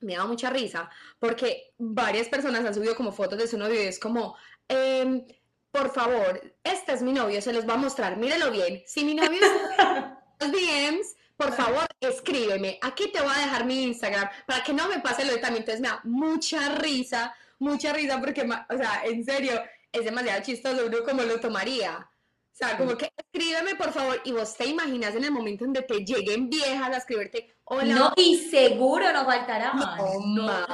[0.00, 3.86] me daba mucha risa, porque varias personas han subido como fotos de su novio y
[3.86, 4.36] es como,
[4.68, 5.24] em,
[5.70, 9.14] por favor, este es mi novio, se los va a mostrar, mírelo bien, si mi
[9.14, 9.42] novio en
[10.40, 14.88] los DMs, por favor, escríbeme, aquí te voy a dejar mi Instagram, para que no
[14.88, 19.02] me pase lo de también, entonces me da mucha risa, mucha risa, porque, o sea,
[19.04, 19.60] en serio,
[19.94, 22.08] es demasiado chistoso, uno como lo tomaría.
[22.54, 25.72] O sea, como que escríbeme por favor y vos te imaginas en el momento en
[25.72, 30.00] donde te lleguen viejas a escribirte, hola, No, y seguro nos faltará más.
[30.24, 30.66] no, ma".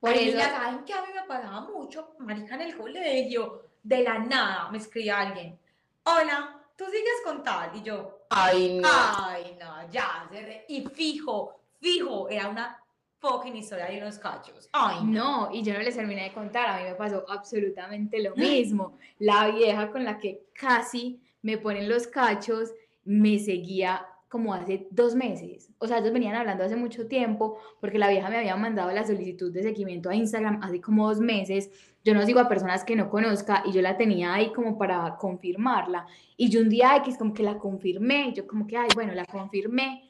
[0.00, 2.16] Por eso- ¿saben que a mí me pasaba mucho?
[2.18, 5.56] Marica, en el colegio, de la nada, me escribía alguien.
[6.02, 7.70] Hola, ¿tú sigues con tal?
[7.76, 8.88] Y yo, Ay, no.
[8.92, 10.28] ay, no, ya.
[10.68, 12.82] Y fijo, fijo, era una
[13.18, 14.68] fucking historia de unos cachos.
[14.72, 15.48] Ay, no.
[15.52, 18.98] Y yo no les terminé de contar, a mí me pasó absolutamente lo mismo.
[19.18, 22.72] La vieja con la que casi me ponen los cachos
[23.04, 25.70] me seguía como hace dos meses.
[25.78, 29.06] O sea, ellos venían hablando hace mucho tiempo porque la vieja me había mandado la
[29.06, 31.70] solicitud de seguimiento a Instagram hace como dos meses.
[32.04, 35.16] Yo no sigo a personas que no conozca y yo la tenía ahí como para
[35.16, 36.06] confirmarla.
[36.36, 39.24] Y yo un día X como que la confirmé, yo como que, ay, bueno, la
[39.24, 40.05] confirmé.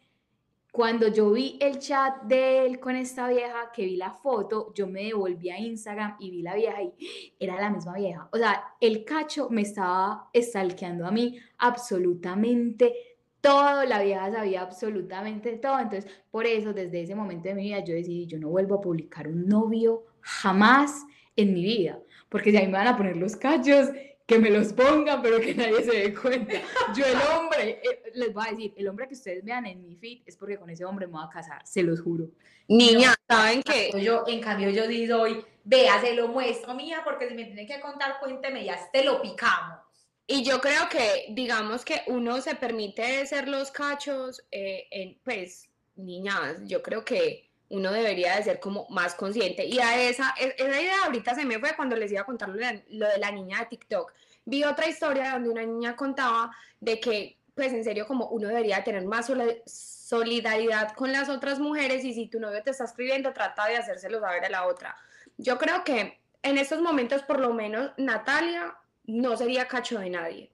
[0.77, 4.87] Cuando yo vi el chat de él con esta vieja, que vi la foto, yo
[4.87, 8.29] me devolví a Instagram y vi la vieja y era la misma vieja.
[8.31, 12.93] O sea, el cacho me estaba stalkeando a mí absolutamente
[13.41, 15.79] todo, la vieja sabía absolutamente todo.
[15.81, 18.81] Entonces, por eso, desde ese momento de mi vida, yo decidí, yo no vuelvo a
[18.83, 21.07] publicar un novio jamás
[21.37, 21.99] en mi vida,
[22.29, 23.89] porque si a mí me van a poner los cachos,
[24.27, 26.55] que me los pongan, pero que nadie se dé cuenta.
[26.95, 29.95] Yo el hombre, eh, les voy a decir, el hombre que ustedes vean en mi
[29.95, 32.29] feed es porque con ese hombre me voy a casar, se los juro.
[32.69, 33.93] Niña, ¿saben qué?
[34.03, 37.67] Yo, en cambio, yo di doy, vea, se lo muestro, mía, porque si me tiene
[37.67, 39.79] que contar, cuénteme, ya te lo picamos.
[40.27, 45.71] Y yo creo que, digamos que uno se permite ser los cachos, eh, en, pues,
[45.95, 49.65] niñas, yo creo que uno debería de ser como más consciente.
[49.65, 52.49] Y a esa, e- esa idea ahorita se me fue cuando les iba a contar
[52.49, 52.85] lo de,
[53.19, 54.13] la niña de TikTok.
[54.45, 56.51] Vi otra historia donde una niña contaba
[56.81, 61.59] de que, pues en serio, como uno debería tener más soli- solidaridad con las otras
[61.59, 64.97] mujeres y si tu novio te está escribiendo, trata de hacérselo saber a la otra.
[65.37, 70.53] Yo creo que en estos momentos, por lo menos, Natalia no sería cacho de nadie.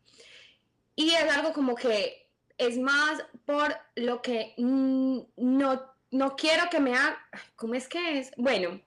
[0.96, 6.94] Y es algo como que es más por lo que no, no quiero que me
[6.94, 7.18] haga.
[7.56, 8.30] ¿Cómo es que es?
[8.36, 8.80] Bueno,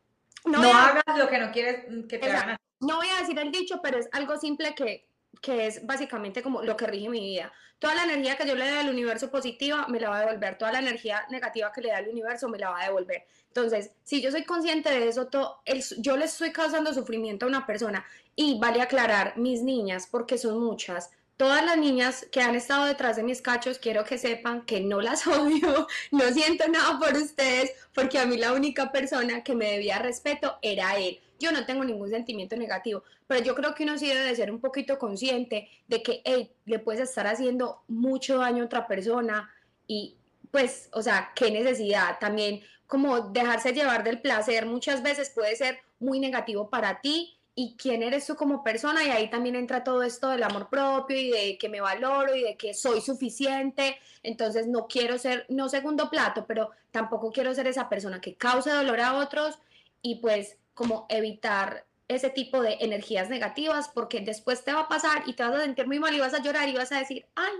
[0.46, 2.58] no, No, a, hagas lo que no quieres mm, que te hagan.
[2.80, 5.08] no voy a decir el dicho, pero es algo simple que,
[5.42, 7.52] que es básicamente como lo que rige mi vida.
[7.80, 10.58] Toda la energía que yo le dé al universo positiva me la va a devolver,
[10.58, 13.26] toda la energía negativa que le da al universo me la va a devolver.
[13.48, 17.50] Entonces, si yo soy consciente de eso, todo, el, yo le estoy causando sufrimiento a
[17.50, 18.06] una persona
[18.36, 23.16] y vale aclarar, mis niñas, porque son muchas, todas las niñas que han estado detrás
[23.16, 27.72] de mis cachos, quiero que sepan que no las odio, no siento nada por ustedes,
[27.94, 31.20] porque a mí la única persona que me debía respeto era él.
[31.40, 34.52] Yo no tengo ningún sentimiento negativo, pero yo creo que uno sí debe de ser
[34.52, 39.54] un poquito consciente de que hey, le puedes estar haciendo mucho daño a otra persona
[39.86, 40.16] y
[40.52, 42.18] pues, o sea, qué necesidad.
[42.20, 47.78] También como dejarse llevar del placer muchas veces puede ser muy negativo para ti y
[47.78, 51.32] quién eres tú como persona y ahí también entra todo esto del amor propio y
[51.32, 56.10] de que me valoro y de que soy suficiente, entonces no quiero ser, no segundo
[56.10, 59.58] plato, pero tampoco quiero ser esa persona que cause dolor a otros
[60.02, 65.24] y pues como evitar ese tipo de energías negativas porque después te va a pasar
[65.26, 67.26] y te vas a sentir muy mal y vas a llorar y vas a decir,
[67.36, 67.54] ay,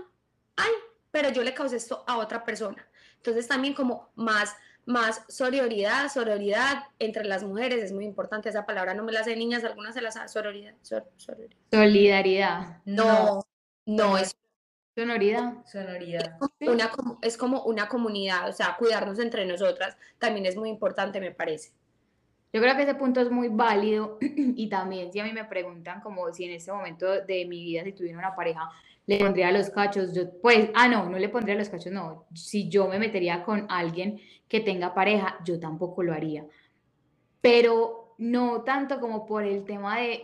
[0.56, 0.72] ay,
[1.10, 2.86] pero yo le causé esto a otra persona.
[3.16, 4.54] Entonces también como más
[4.86, 9.36] más sororidad, sororidad entre las mujeres, es muy importante esa palabra, no me la sé
[9.36, 10.74] niñas, algunas se las saben, sororidad,
[11.72, 12.80] Solidaridad.
[12.84, 13.44] No,
[13.84, 14.36] no, es
[14.94, 15.64] sonoridad.
[15.66, 16.38] Sonoridad.
[16.60, 21.32] Una, es como una comunidad, o sea, cuidarnos entre nosotras también es muy importante, me
[21.32, 21.72] parece.
[22.52, 26.00] Yo creo que ese punto es muy válido y también si a mí me preguntan
[26.00, 28.70] como si en este momento de mi vida, si tuviera una pareja,
[29.06, 32.68] le pondría los cachos, yo, pues, ah, no, no le pondría los cachos, no, si
[32.68, 36.44] yo me metería con alguien que tenga pareja, yo tampoco lo haría.
[37.40, 40.22] Pero no tanto como por el tema de,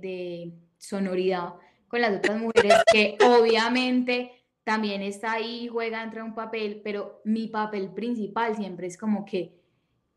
[0.00, 1.54] de, sonoridad
[1.88, 7.46] con las otras mujeres, que obviamente también está ahí, juega entre un papel, pero mi
[7.46, 9.54] papel principal siempre es como que,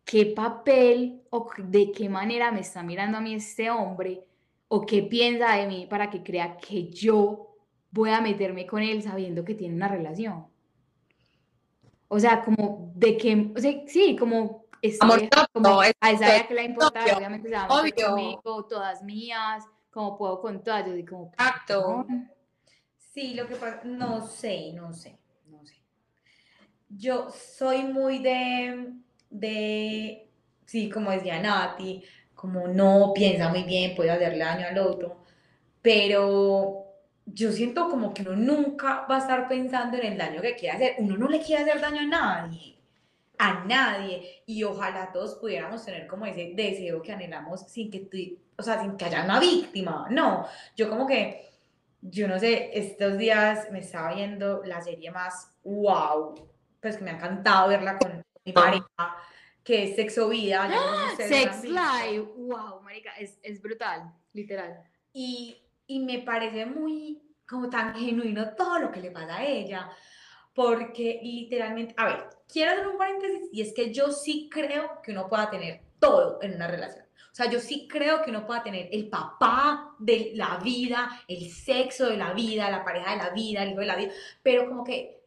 [0.04, 4.24] ¿qué papel o de qué manera me está mirando a mí este hombre?
[4.68, 7.47] ¿O qué piensa de mí para que crea que yo
[7.92, 10.48] voy a meterme con él sabiendo que tiene una relación.
[12.08, 14.66] O sea, como de que, o sea, sí, como,
[15.00, 19.66] Amor, como a esa que la importa, obviamente se va a meter conmigo, todas mías,
[19.92, 22.06] como puedo con todas, yo digo como, Exacto.
[22.98, 25.18] Sí, lo que pasa, no sé, no sé,
[25.48, 25.76] no sé.
[26.88, 28.94] Yo soy muy de,
[29.30, 30.30] de,
[30.66, 32.04] sí, como decía Nati,
[32.36, 35.24] como no piensa muy bien, puede hacerle daño al otro,
[35.82, 36.87] pero
[37.34, 40.76] yo siento como que uno nunca va a estar pensando en el daño que quiere
[40.76, 40.96] hacer.
[41.00, 42.78] Uno no le quiere hacer daño a nadie,
[43.38, 44.44] a nadie.
[44.46, 48.18] Y ojalá todos pudiéramos tener como ese deseo que anhelamos sin que, tú,
[48.58, 50.08] o sea, sin que haya una víctima.
[50.10, 51.50] No, yo como que,
[52.02, 56.50] yo no sé, estos días me estaba viendo la serie más wow,
[56.80, 58.86] pues que me ha encantado verla con mi pareja
[59.68, 60.70] que es Sexo Vida.
[60.72, 61.12] ¡Ah!
[61.18, 64.82] Sex Life, wow, marica, es, es brutal, literal.
[65.12, 69.90] Y y me parece muy como tan genuino todo lo que le pasa a ella,
[70.54, 75.12] porque literalmente, a ver, quiero hacer un paréntesis y es que yo sí creo que
[75.12, 77.06] uno pueda tener todo en una relación.
[77.32, 81.52] O sea, yo sí creo que uno pueda tener el papá de la vida, el
[81.52, 84.12] sexo de la vida, la pareja de la vida, el hijo de la vida,
[84.42, 85.22] pero como que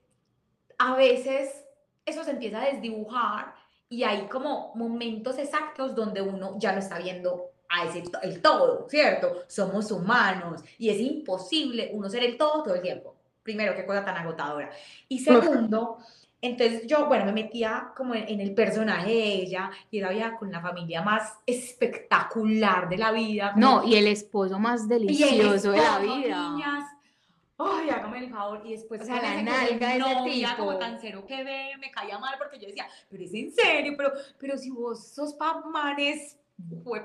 [0.78, 1.64] a veces
[2.04, 3.54] eso se empieza a desdibujar
[3.88, 8.86] y hay como momentos exactos donde uno ya lo está viendo a ese, el todo,
[8.90, 9.44] ¿cierto?
[9.46, 13.14] Somos humanos y es imposible uno ser el todo todo el tiempo.
[13.42, 14.70] Primero, qué cosa tan agotadora.
[15.08, 15.98] Y segundo,
[16.42, 20.50] entonces yo, bueno, me metía como en, el personaje de ella y era vida con
[20.50, 23.54] la familia más espectacular de la vida.
[23.56, 26.50] No, y el esposo más delicioso de la vida.
[26.50, 26.84] Niñas,
[27.56, 30.56] ay, hágame el favor, y después o sea, la nalga ese tipo.
[30.56, 33.94] como tan cero que ve, me caía mal porque yo decía, pero es en serio,
[33.96, 36.39] pero, pero si vos sos pa manes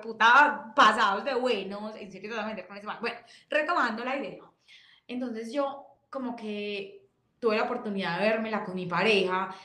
[0.02, 2.98] puta pasados de buenos, en serio totalmente con ese man.
[3.02, 3.18] Bueno,
[3.50, 4.44] retomando la idea.
[5.08, 7.08] Entonces yo como que
[7.40, 9.56] tuve la oportunidad de vérmela con mi pareja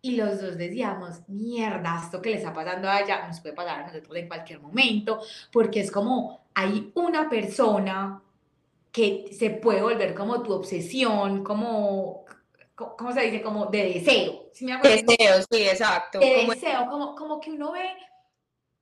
[0.00, 3.80] y los dos decíamos, mierda, esto que le está pasando a ella nos puede pasar
[3.80, 5.20] a nosotros en cualquier momento,
[5.52, 8.22] porque es como hay una persona
[8.92, 12.24] que se puede volver como tu obsesión, como,
[12.74, 13.42] ¿cómo se dice?
[13.42, 14.48] Como de deseo.
[14.52, 16.18] ¿sí me deseo, sí, exacto.
[16.18, 17.90] De deseo, como, como que uno ve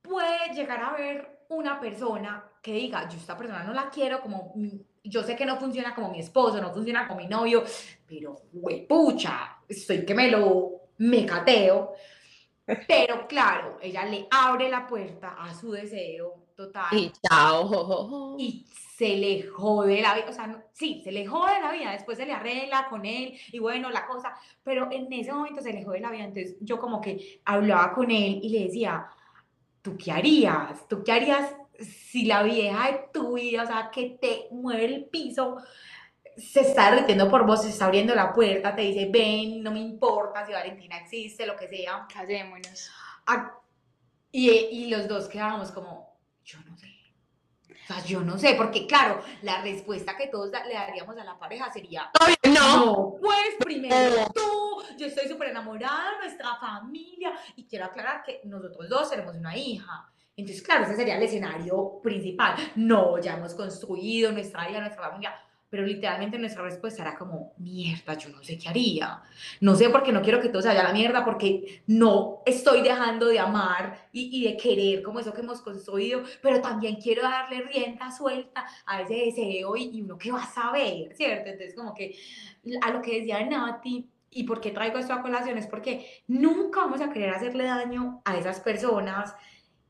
[0.07, 4.53] puede llegar a ver una persona que diga, yo esta persona no la quiero como,
[5.03, 7.63] yo sé que no funciona como mi esposo, no funciona como mi novio,
[8.05, 8.41] pero
[8.87, 11.93] pucha, estoy que me lo mecateo.
[12.85, 16.89] Pero claro, ella le abre la puerta a su deseo total.
[16.91, 18.35] Y chao.
[18.37, 18.65] Y
[18.97, 22.25] se le jode la vida, o sea, sí, se le jode la vida, después se
[22.25, 24.33] le arregla con él y bueno, la cosa,
[24.63, 28.09] pero en ese momento se le jode la vida, entonces yo como que hablaba con
[28.09, 29.07] él y le decía,
[29.87, 30.87] ¿tú qué harías?
[30.87, 35.05] ¿Tú qué harías si la vieja de tu vida, o sea, que te mueve el
[35.05, 35.57] piso,
[36.37, 39.79] se está derritiendo por vos, se está abriendo la puerta, te dice, ven, no me
[39.79, 42.07] importa si Valentina existe, lo que sea.
[42.13, 42.97] Casémonos.
[43.27, 43.53] Ah,
[44.31, 46.86] Y, y los dos quedábamos como, yo no sé.
[47.89, 51.39] O sea, yo no sé, porque claro, la respuesta que todos le daríamos a la
[51.39, 52.11] pareja sería,
[52.43, 58.23] No, no, pues primero tú, yo estoy súper enamorada de nuestra familia y quiero aclarar
[58.23, 60.05] que nosotros dos tenemos una hija.
[60.35, 62.55] Entonces, claro, ese sería el escenario principal.
[62.75, 65.33] No, ya hemos construido nuestra hija, nuestra familia,
[65.69, 69.21] pero literalmente nuestra respuesta era como, mierda, yo no sé qué haría.
[69.59, 73.39] No sé porque no quiero que todo se la mierda, porque no estoy dejando de
[73.39, 78.11] amar y, y de querer como eso que hemos construido, pero también quiero darle rienda
[78.11, 81.49] suelta a ese deseo y, y uno que va a saber, ¿cierto?
[81.49, 82.15] Entonces, como que
[82.81, 86.81] a lo que decía Nati, y por qué traigo esto a colación, es porque nunca
[86.81, 89.33] vamos a querer hacerle daño a esas personas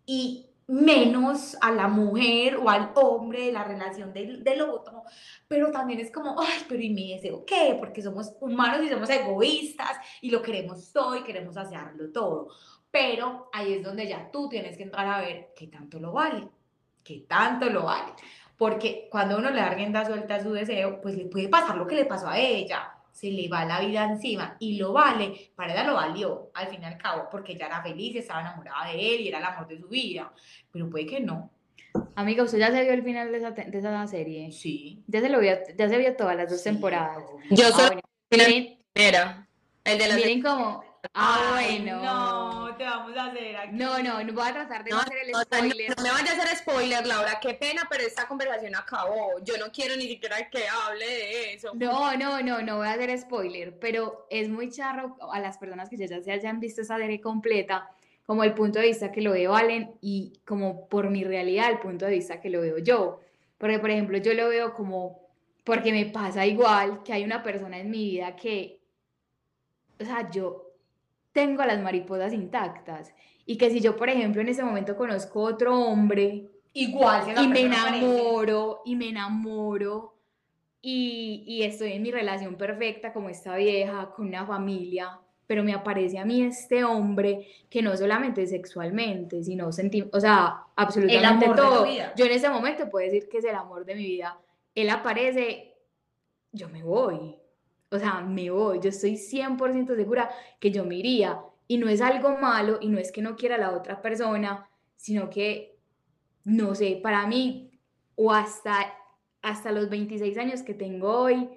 [0.06, 5.04] y menos a la mujer o al hombre de la relación del, del otro,
[5.48, 7.76] pero también es como, ay, pero ¿y mi deseo qué?
[7.80, 12.50] Porque somos humanos y somos egoístas y lo queremos todo y queremos hacerlo todo.
[12.92, 16.50] Pero ahí es donde ya tú tienes que entrar a ver qué tanto lo vale,
[17.04, 18.14] qué tanto lo vale.
[18.58, 21.88] Porque cuando uno le da rienda suelta a su deseo, pues le puede pasar lo
[21.88, 22.97] que le pasó a ella.
[23.18, 26.84] Se le va la vida encima y lo vale, para ella lo valió al fin
[26.84, 29.68] y al cabo, porque ella era feliz, estaba enamorada de él y era el amor
[29.68, 30.32] de su vida.
[30.72, 31.50] Pero puede que no.
[32.16, 34.52] Amiga, ¿usted ya se vio el final de esa, de esa serie?
[34.52, 35.04] Sí.
[35.08, 37.18] Ya se lo vio, ya se vio todas las dos Sí, temporadas.
[37.28, 37.48] obvio.
[37.50, 38.02] Yo Ah, soy bueno.
[38.30, 39.48] la Miren.
[39.84, 40.84] El de la miren cómo.
[41.16, 42.04] Ah, bueno.
[42.04, 43.76] No, te vamos a hacer aquí.
[43.76, 45.98] No, no, no voy a tratar de no, No, hacer el no, spoiler.
[45.98, 49.40] no me vaya a hacer spoiler, Laura, qué pena, pero esta conversación acabó.
[49.44, 51.72] Yo no quiero ni siquiera que hable de eso.
[51.76, 55.90] No, no, no, no voy a hacer spoiler, pero es muy charro a las personas
[55.90, 57.90] que ya se hayan visto esa serie completa,
[58.26, 61.80] como el punto de vista que lo veo Valen y como por mi realidad el
[61.80, 63.22] punto de vista que lo veo yo.
[63.58, 65.28] Porque, por ejemplo, yo lo veo como,
[65.64, 68.80] porque me pasa igual que hay una persona en mi vida que,
[70.00, 70.67] o sea, yo
[71.38, 73.14] tengo las mariposas intactas
[73.46, 77.62] y que si yo, por ejemplo, en ese momento conozco otro hombre Igual, y me
[77.62, 80.16] enamoro y me enamoro
[80.82, 85.74] y, y estoy en mi relación perfecta como esta vieja, con una familia, pero me
[85.74, 91.56] aparece a mí este hombre que no solamente sexualmente, sino senti o sea, absolutamente amor
[91.56, 91.84] de tu todo.
[91.84, 92.14] vida.
[92.18, 94.40] Yo en ese momento puedo decir que es el amor de mi vida.
[94.74, 95.76] Él aparece,
[96.52, 97.36] yo me voy.
[97.90, 98.80] O sea, me voy.
[98.82, 100.30] Yo estoy 100% segura
[100.60, 101.40] que yo me iría.
[101.68, 104.70] Y no es algo malo y no es que no quiera a la otra persona,
[104.96, 105.76] sino que
[106.46, 107.72] no sé, para mí,
[108.16, 108.94] o hasta,
[109.42, 111.50] hasta los 26 años que tengo hoy,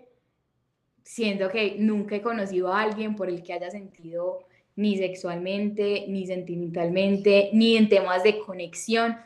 [1.04, 4.40] siento que nunca he conocido a alguien por el que haya sentido
[4.76, 9.16] ni sexualmente, ni sentimentalmente, ni en temas de conexión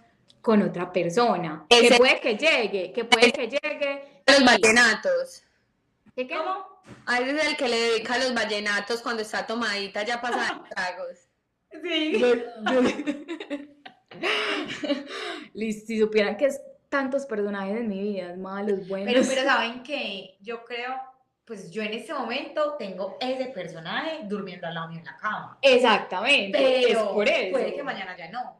[0.43, 1.65] con otra persona.
[1.71, 4.23] Que Ese- puede que llegue, que puede que llegue.
[4.27, 5.45] Los y- vallenatos.
[6.15, 6.35] ¿Qué, qué?
[7.07, 10.62] A ese es el que le dedica a los vallenatos cuando está tomadita ya pasada
[10.64, 11.18] de tragos.
[11.82, 12.22] Sí.
[15.55, 19.12] Liz, si supieran que es tantos personajes en mi vida, malos, buenos.
[19.12, 20.95] Pero, pero saben que yo creo,
[21.45, 25.59] pues yo en este momento tengo ese personaje durmiendo al lado mío en la cama.
[25.61, 27.51] Exactamente, Pero es por eso.
[27.51, 28.57] puede que mañana ya no.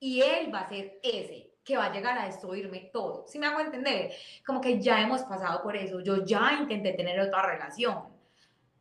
[0.00, 3.26] Y él va a ser ese que va a llegar a destruirme todo.
[3.28, 4.10] ¿Sí me hago entender?
[4.46, 6.00] Como que ya hemos pasado por eso.
[6.00, 8.04] Yo ya intenté tener otra relación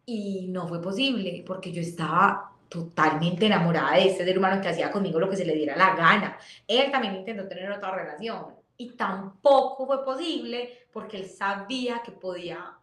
[0.06, 4.90] y no fue posible porque yo estaba totalmente enamorada de este ser humano que hacía
[4.90, 6.38] conmigo lo que se le diera la gana.
[6.66, 12.74] Él también intentó tener otra relación y tampoco fue posible porque él sabía que podía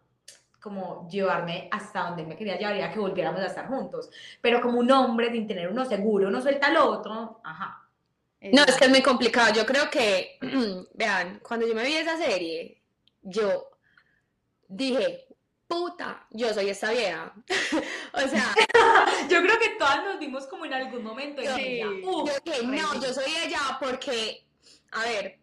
[0.60, 4.10] como llevarme hasta donde me quería llevar y era que volviéramos a estar juntos.
[4.42, 7.83] Pero como un hombre sin tener uno seguro, uno suelta al otro, ajá.
[8.52, 9.52] No, es que es muy complicado.
[9.54, 10.38] Yo creo que,
[10.94, 12.82] vean, cuando yo me vi esa serie,
[13.22, 13.70] yo
[14.68, 15.26] dije,
[15.66, 17.34] puta, yo soy esta vieja.
[18.12, 18.54] o sea,
[19.28, 21.88] Yo creo que todas nos vimos como en algún momento ella.
[22.02, 24.46] Uf, yo dije, no, yo soy ella porque,
[24.92, 25.38] a ver,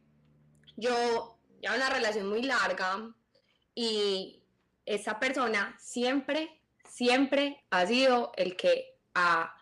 [0.78, 3.12] yo ya una relación muy larga
[3.76, 4.43] y
[4.86, 9.56] esa persona siempre, siempre ha sido el que ha,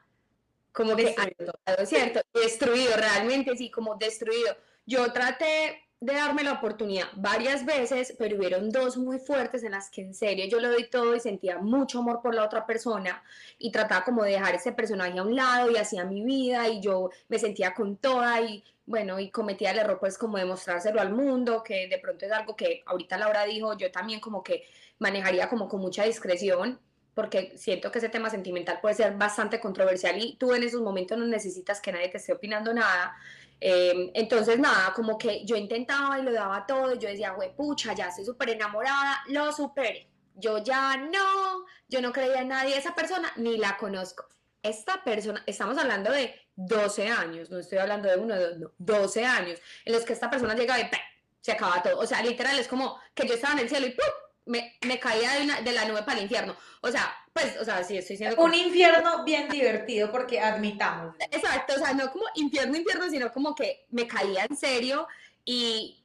[0.79, 1.53] como que Destruido.
[1.67, 2.21] ¿no es cierto?
[2.33, 4.55] Destruido, realmente sí, como destruido.
[4.85, 9.89] Yo traté de darme la oportunidad varias veces, pero hubieron dos muy fuertes en las
[9.89, 13.21] que en serio yo lo doy todo y sentía mucho amor por la otra persona
[13.57, 16.79] y trataba como de dejar ese personaje a un lado y hacía mi vida y
[16.79, 21.01] yo me sentía con toda y bueno, y cometía el error pues como de mostrárselo
[21.01, 24.63] al mundo, que de pronto es algo que ahorita Laura dijo, yo también como que
[24.97, 26.79] manejaría como con mucha discreción
[27.19, 31.17] porque siento que ese tema sentimental puede ser bastante controversial y tú en esos momentos
[31.17, 33.13] no necesitas que nadie te esté opinando nada.
[33.59, 37.93] Eh, entonces, nada, como que yo intentaba y lo daba todo, yo decía, güey, pucha,
[37.93, 40.07] ya estoy súper enamorada, lo superé.
[40.33, 44.25] Yo ya no, yo no creía en nadie, esa persona ni la conozco.
[44.63, 48.71] Esta persona, estamos hablando de 12 años, no estoy hablando de uno, de dos, no,
[48.77, 50.99] 12 años, en los que esta persona llega ¡pum!
[51.41, 51.99] se acaba todo.
[51.99, 54.28] O sea, literal es como que yo estaba en el cielo y ¡pum!
[54.49, 56.55] Me, me caía de, una- de la nube para el infierno.
[56.81, 58.41] O sea, pues, o sea, sí, estoy siendo...
[58.41, 61.15] Un infierno bien divertido porque admitamos.
[61.31, 65.07] Exacto, o sea, no como infierno, infierno, sino como que me caía en serio
[65.45, 66.03] y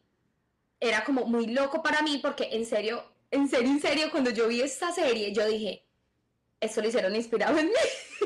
[0.78, 4.46] era como muy loco para mí porque en serio, en serio, en serio, cuando yo
[4.48, 5.82] vi esta serie, yo dije,
[6.60, 7.72] esto lo hicieron inspirado en mí.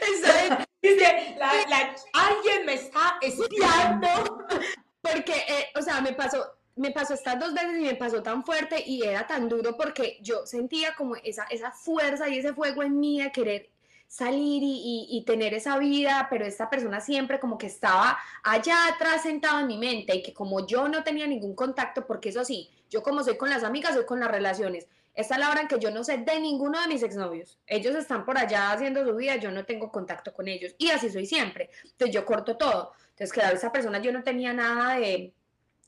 [0.00, 4.46] Esto es- Dice, la, la- alguien me está espiando.
[5.00, 6.44] porque, eh, o sea, me pasó,
[6.76, 10.18] me pasó estas dos veces y me pasó tan fuerte y era tan duro porque
[10.22, 13.70] yo sentía como esa, esa fuerza y ese fuego en mí de querer
[14.08, 14.66] salir y,
[15.10, 19.60] y- y tener esa vida, pero esta persona siempre como que estaba allá atrás sentado
[19.60, 23.02] en mi mente y que como yo no tenía ningún contacto, porque eso sí, yo
[23.02, 24.86] como soy con las amigas, soy con las relaciones.
[25.14, 27.58] Esta es la hora en que yo no sé de ninguno de mis exnovios.
[27.66, 30.74] Ellos están por allá haciendo su vida, yo no tengo contacto con ellos.
[30.78, 31.70] Y así soy siempre.
[31.84, 32.92] Entonces yo corto todo.
[33.10, 35.32] Entonces, claro, esa persona yo no tenía nada de,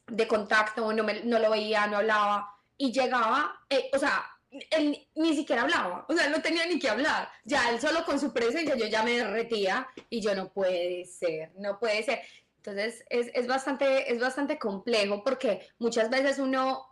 [0.09, 2.55] de contacto, no, me, no lo veía, no hablaba.
[2.77, 4.25] Y llegaba, eh, o sea,
[4.71, 7.29] él ni- siquiera hablaba, o sea, no tenía ni que hablar.
[7.45, 11.53] Ya él solo con su presencia yo ya me derretía y yo no puede ser,
[11.57, 12.23] no puede ser.
[12.57, 16.85] Entonces es, es, bastante, es bastante complejo porque muchas veces uno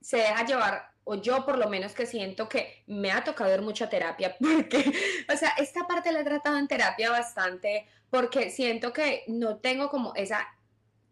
[0.00, 3.62] se deja llevar, o yo por lo menos que siento que me ha tocado ver
[3.62, 4.92] mucha terapia, porque,
[5.32, 9.88] o sea, esta parte la he tratado en terapia bastante, porque siento que no tengo
[9.90, 10.46] como esa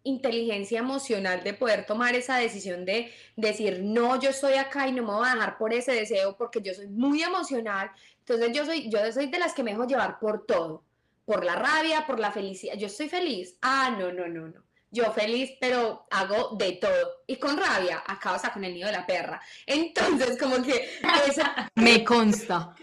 [0.05, 5.03] inteligencia emocional de poder tomar esa decisión de decir, no, yo estoy acá y no
[5.03, 7.91] me voy a dejar por ese deseo, porque yo soy muy emocional,
[8.21, 10.85] entonces yo soy, yo soy de las que me dejo llevar por todo,
[11.25, 15.11] por la rabia, por la felicidad, yo estoy feliz, ah, no, no, no, no, yo
[15.13, 18.93] feliz, pero hago de todo, y con rabia, acá, o sea, con el nido de
[18.93, 20.87] la perra, entonces como que
[21.27, 21.43] eso,
[21.77, 22.75] Me consta.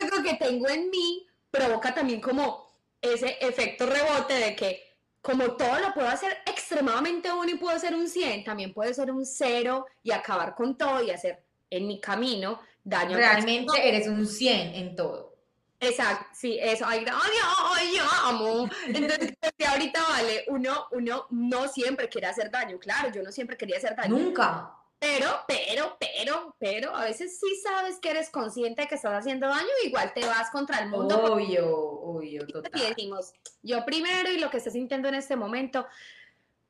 [0.00, 2.66] algo que tengo en mí provoca también como
[3.02, 4.85] ese efecto rebote de que
[5.26, 9.10] como todo lo puedo hacer extremadamente uno y puedo ser un 100, también puede ser
[9.10, 13.16] un cero y acabar con todo y hacer en mi camino daño.
[13.16, 15.34] Realmente eres un 100 en todo.
[15.80, 18.68] Exacto, sí, eso, ay, yo amo.
[18.86, 19.36] Entonces,
[19.68, 23.96] ahorita vale, uno, uno no siempre quiere hacer daño, claro, yo no siempre quería hacer
[23.96, 24.16] daño.
[24.16, 24.75] Nunca.
[24.98, 29.46] Pero, pero, pero, pero, a veces sí sabes que eres consciente de que estás haciendo
[29.46, 32.72] daño, igual te vas contra el mundo Obvio, obvio, y total.
[32.72, 33.32] decimos,
[33.62, 35.86] yo primero y lo que estás sintiendo en este momento,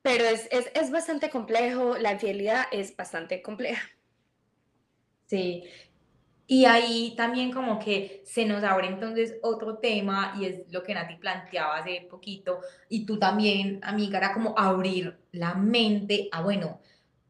[0.03, 3.89] pero es, es, es bastante complejo, la infidelidad es bastante compleja.
[5.27, 5.65] Sí.
[6.49, 10.95] Y ahí también como que se nos abre entonces otro tema y es lo que
[10.95, 16.81] Nati planteaba hace poquito y tú también, amiga, era como abrir la mente a, bueno,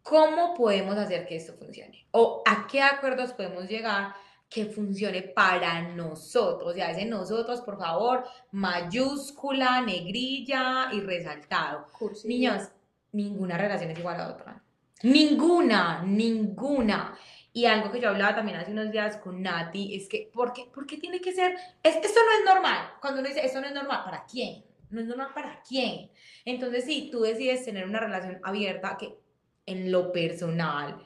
[0.07, 2.07] ¿cómo podemos hacer que esto funcione?
[2.13, 4.15] O a qué acuerdos podemos llegar
[4.49, 6.77] que funcione para nosotros.
[6.77, 11.87] Y a ese nosotros, por favor, mayúscula, negrilla y resaltado.
[12.25, 12.69] Niños,
[13.11, 14.63] ninguna relación es igual a otra.
[15.03, 17.19] Ninguna, ninguna.
[17.53, 20.71] Y algo que yo hablaba también hace unos días con Nati es que, ¿por qué,
[20.73, 21.57] por qué tiene que ser?
[21.83, 22.93] Es, esto no es normal.
[23.01, 24.65] Cuando uno dice, esto no es normal, ¿para quién?
[24.91, 26.11] No es normal para quién.
[26.45, 29.26] Entonces, si tú decides tener una relación abierta, que
[29.67, 30.97] en lo personal,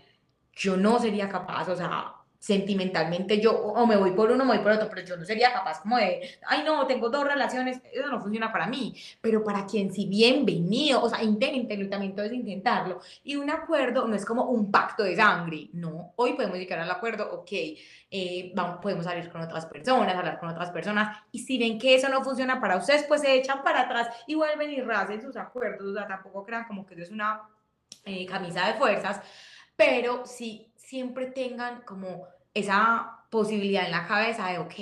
[0.53, 4.65] yo no sería capaz, o sea, sentimentalmente yo o me voy por uno me voy
[4.65, 8.09] por otro, pero yo no sería capaz como de, ay no, tengo dos relaciones, eso
[8.09, 12.25] no funciona para mí, pero para quien sí bienvenido, o sea, inténtenlo y también todo
[12.25, 13.01] es intentarlo.
[13.23, 16.91] Y un acuerdo no es como un pacto de sangre, no, hoy podemos llegar al
[16.91, 17.53] acuerdo, ok,
[18.11, 21.95] eh, vamos, podemos salir con otras personas, hablar con otras personas, y si ven que
[21.95, 25.37] eso no funciona para ustedes, pues se echan para atrás y vuelven y rehacen sus
[25.37, 27.43] acuerdos, o sea, tampoco crean como que eso es una
[28.05, 29.21] eh, camisa de fuerzas,
[29.77, 34.75] pero sí siempre tengan como esa posibilidad en la cabeza de, ok,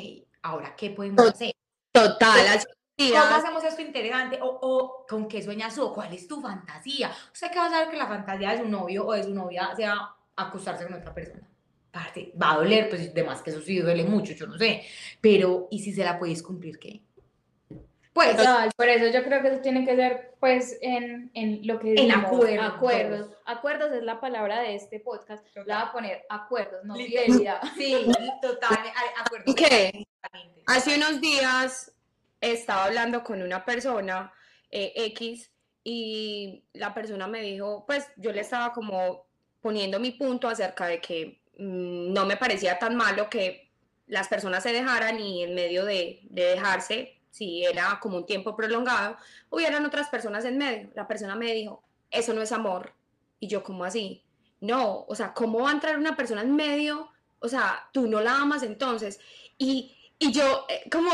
[0.43, 1.53] ahora, ¿qué podemos hacer?
[1.93, 2.67] Total, así
[2.99, 4.41] ¿Cómo hacemos esto interesante?
[4.43, 5.93] O, o ¿con qué sueñas tú?
[5.93, 7.13] ¿Cuál es tu fantasía?
[7.33, 9.73] ¿Usted qué va a saber que la fantasía de su novio o de su novia
[9.77, 11.49] sea acostarse con otra persona?
[11.93, 14.83] Parte, va a doler, pues de más que eso sí duele mucho, yo no sé.
[15.21, 17.03] Pero, ¿y si se la podéis cumplir qué?
[18.19, 21.79] Pues, Total, por eso yo creo que eso tiene que ser, pues, en, en lo
[21.79, 22.67] que En decimos, acuerdos.
[22.75, 23.31] Acuerdos.
[23.45, 25.47] Acuerdos es la palabra de este podcast.
[25.55, 27.61] Le voy a poner acuerdos, no fidelidad.
[27.77, 27.95] sí,
[28.43, 29.55] total, a- acuerdo.
[29.55, 30.05] ¿Qué?
[30.23, 30.63] totalmente.
[30.67, 31.93] Hace unos días
[32.41, 34.33] estaba hablando con una persona
[34.71, 35.51] eh, X
[35.85, 39.27] y la persona me dijo, pues yo le estaba como
[39.61, 43.71] poniendo mi punto acerca de que mm, no me parecía tan malo que
[44.09, 48.57] las personas se dejaran y en medio de, de dejarse, si era como un tiempo
[48.57, 49.17] prolongado,
[49.51, 50.91] hubieran otras personas en medio.
[50.95, 52.95] La persona me dijo, eso no es amor.
[53.41, 54.25] Y yo, ¿cómo así?
[54.61, 57.11] No, o sea, ¿cómo va a entrar una persona en medio?
[57.41, 59.21] O sea, tú no la amas entonces.
[59.57, 61.11] Y, y yo, eh, como,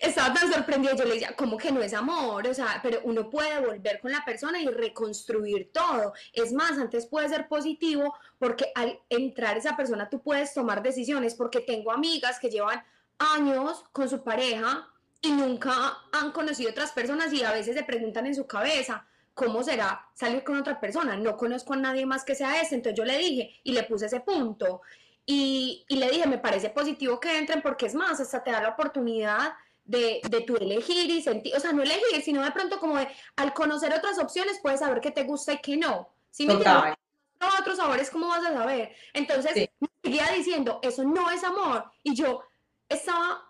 [0.00, 2.46] estaba tan sorprendida, yo le decía, ¿cómo que no es amor?
[2.46, 6.12] O sea, pero uno puede volver con la persona y reconstruir todo.
[6.32, 11.34] Es más, antes puede ser positivo porque al entrar esa persona tú puedes tomar decisiones
[11.34, 12.84] porque tengo amigas que llevan
[13.18, 14.88] años con su pareja
[15.22, 19.62] y nunca han conocido otras personas y a veces se preguntan en su cabeza, ¿cómo
[19.62, 21.16] será salir con otra persona?
[21.16, 24.06] No conozco a nadie más que sea ese, entonces yo le dije y le puse
[24.06, 24.82] ese punto.
[25.26, 28.60] Y, y le dije, me parece positivo que entren porque es más, hasta te da
[28.62, 29.52] la oportunidad
[29.84, 33.06] de, de tu elegir y sentir, o sea, no elegir, sino de pronto como de,
[33.36, 36.08] al conocer otras opciones puedes saber qué te gusta y qué no.
[36.30, 36.94] Si me Total.
[37.40, 38.94] no, otros sabores, ¿cómo vas a saber?
[39.12, 39.70] Entonces, Sí.
[39.80, 41.84] me seguía diciendo, eso no es amor.
[42.02, 42.42] Y yo
[42.88, 43.49] estaba, es- es-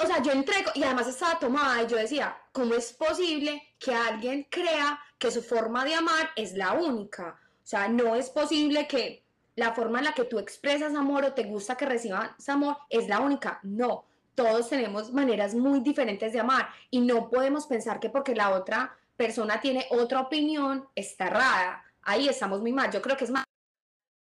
[0.00, 3.94] o sea, yo entré y además estaba tomada y yo decía, ¿cómo es posible que
[3.94, 7.38] alguien crea que su forma de amar es la única?
[7.40, 9.24] O sea, no es posible que
[9.56, 13.08] la forma en la que tú expresas amor o te gusta que recibas amor es
[13.08, 13.60] la única.
[13.62, 14.04] No,
[14.34, 18.94] todos tenemos maneras muy diferentes de amar y no podemos pensar que porque la otra
[19.16, 21.84] persona tiene otra opinión está errada.
[22.02, 22.90] Ahí estamos muy mal.
[22.90, 23.44] Yo creo que es más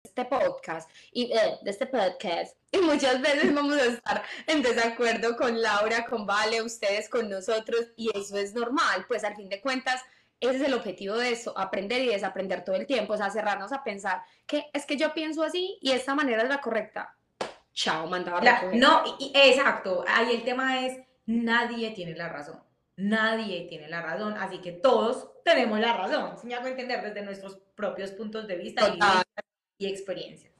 [0.03, 5.35] este podcast y eh, de este podcast y muchas veces vamos a estar en desacuerdo
[5.35, 9.61] con Laura, con Vale, ustedes con nosotros y eso es normal, pues al fin de
[9.61, 10.01] cuentas
[10.39, 13.71] ese es el objetivo de eso, aprender y desaprender todo el tiempo, o sea, cerrarnos
[13.73, 17.15] a pensar que es que yo pienso así y esta manera es la correcta.
[17.73, 20.03] Chao, mandaba La- no, y- exacto.
[20.07, 20.97] Ahí el tema es,
[21.27, 22.59] nadie tiene la razón.
[22.97, 26.35] Nadie tiene la razón, así que todos tenemos la razón.
[26.39, 29.23] Si me hago entender desde nuestros propios puntos de vista y, Total.
[29.37, 29.41] y
[29.87, 30.51] experiencias.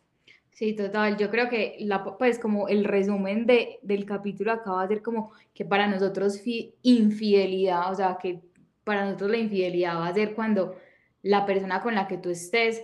[0.52, 1.18] Sí, total.
[1.18, 5.32] Yo creo que la, pues como el resumen de, del capítulo acaba de ser como
[5.54, 8.42] que para nosotros fi- infidelidad, o sea, que
[8.84, 10.76] para nosotros la infidelidad va a ser cuando
[11.24, 12.84] la persona con la que tú estés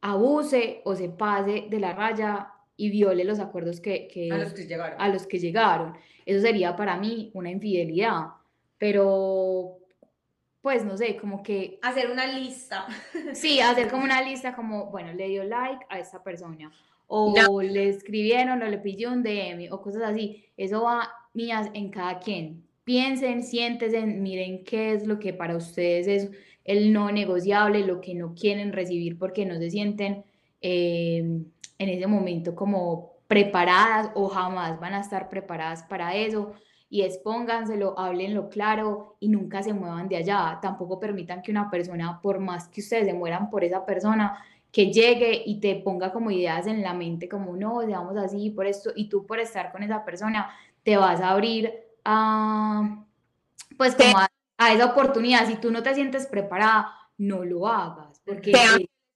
[0.00, 4.52] abuse o se pase de la raya y viole los acuerdos que, que, A los
[4.54, 5.00] que llegaron.
[5.00, 5.94] a los que llegaron.
[6.24, 8.28] Eso sería para mí una infidelidad.
[8.78, 9.76] Pero,
[10.62, 12.86] pues no sé, como que Hacer una lista.
[13.34, 16.70] Sí, hacer como una lista como, bueno, le dio like a esta persona,
[17.06, 20.44] o le escribieron, o le pidió un DM, o cosas así.
[20.56, 22.64] Eso va, niñas, en cada quien.
[22.84, 26.30] Piensen, siéntense, miren qué es lo que para ustedes es
[26.64, 30.24] el no negociable, lo que no quieren recibir porque no se sienten
[30.60, 31.18] eh,
[31.78, 36.52] en ese momento como preparadas o jamás van a estar preparadas para eso.
[36.92, 40.58] Y expónganselo, háblenlo claro y nunca se muevan de allá.
[40.60, 44.92] Tampoco permitan que una persona, por más que ustedes se mueran por esa persona, que
[44.92, 48.90] llegue y te ponga como ideas en la mente, como no, seamos así por esto,
[48.94, 50.50] y tú por estar con esa persona
[50.82, 51.72] te vas a abrir
[52.04, 53.04] a,
[53.76, 55.46] pues como a, a esa oportunidad.
[55.46, 58.52] Si tú no te sientes preparada, no lo hagas, porque.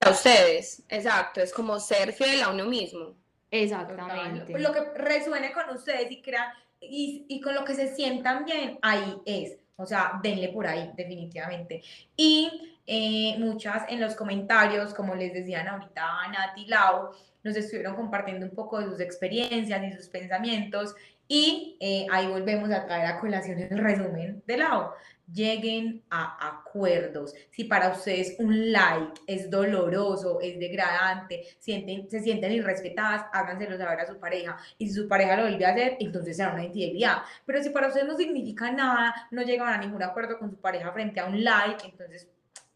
[0.01, 3.15] A ustedes, exacto, es como ser fiel a uno mismo.
[3.51, 4.59] exactamente.
[4.59, 6.53] Lo que resuene con ustedes y crean
[6.91, 9.59] y, y con lo que se sientan bien, ahí es.
[9.77, 11.83] O sea, denle por ahí, definitivamente.
[12.17, 17.11] Y eh, muchas en los comentarios, como les decían ahorita Nati y Lau,
[17.43, 20.95] nos estuvieron compartiendo un poco de sus experiencias y sus pensamientos.
[21.27, 24.91] Y eh, ahí volvemos a traer a colación el resumen de Lau.
[25.33, 27.35] Lleguen a acuerdos.
[27.51, 34.01] Si para ustedes un like es doloroso, es degradante, sienten, se sienten irrespetadas, háganselo saber
[34.01, 34.57] a su pareja.
[34.79, 37.23] Y si su pareja lo vuelve a hacer, entonces será una infidelidad.
[37.47, 40.93] Pero si para ustedes no significa nada, no llegan a ningún acuerdo con su pareja
[40.93, 42.29] frente a un like, entonces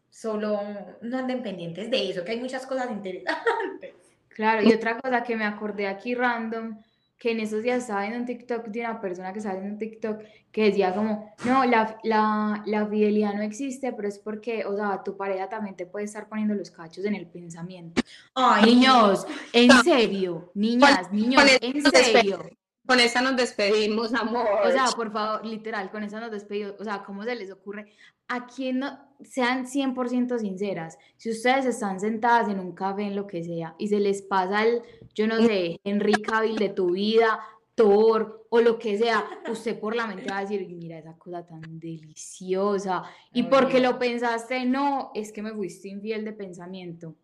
[0.09, 0.59] solo
[1.01, 3.95] no anden pendientes de eso, que hay muchas cosas interesantes.
[4.29, 6.77] Claro, y otra cosa que me acordé aquí random,
[7.19, 9.79] que en esos días estaba viendo un TikTok de una persona que estaba viendo un
[9.79, 10.21] TikTok
[10.53, 15.03] que decía como, no, la, la, la fidelidad no existe, pero es porque, o sea,
[15.03, 18.01] tu pareja también te puede estar poniendo los cachos en el pensamiento.
[18.33, 22.49] Ay, Niños, en serio, niñas, niños, en serio.
[22.87, 24.47] Con esta nos despedimos, amor.
[24.65, 26.73] O sea, por favor, literal, con eso nos despedimos.
[26.79, 27.91] O sea, ¿cómo se les ocurre?
[28.29, 30.97] A quien no, sean 100% sinceras.
[31.17, 34.63] Si ustedes están sentadas en un café, en lo que sea, y se les pasa
[34.63, 34.81] el,
[35.13, 37.39] yo no sé, Henry Cavill de tu vida,
[37.75, 41.45] Thor, o lo que sea, usted por la mente va a decir, mira esa cosa
[41.45, 43.03] tan deliciosa.
[43.33, 43.83] Y Muy porque bien.
[43.83, 47.15] lo pensaste, no, es que me fuiste infiel de pensamiento.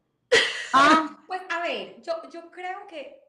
[0.74, 3.20] Ah, Pues a ver, yo, yo creo que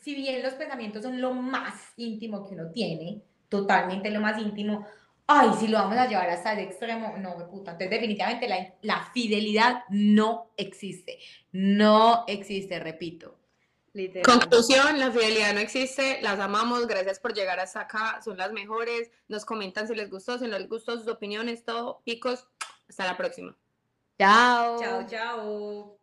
[0.00, 4.86] si bien los pensamientos son lo más íntimo que uno tiene, totalmente lo más íntimo,
[5.26, 7.72] ay, si lo vamos a llevar hasta el extremo, no, me puta.
[7.72, 11.18] Entonces, definitivamente la, la fidelidad no existe.
[11.52, 13.38] No existe, repito.
[13.94, 14.24] Literal.
[14.24, 19.10] Conclusión, la fidelidad no existe, las amamos, gracias por llegar hasta acá, son las mejores,
[19.28, 22.46] nos comentan si les gustó, si no les gustó, sus opiniones, todo, picos,
[22.88, 23.54] hasta la próxima.
[24.18, 24.80] Chao.
[24.80, 26.01] Chao, chao.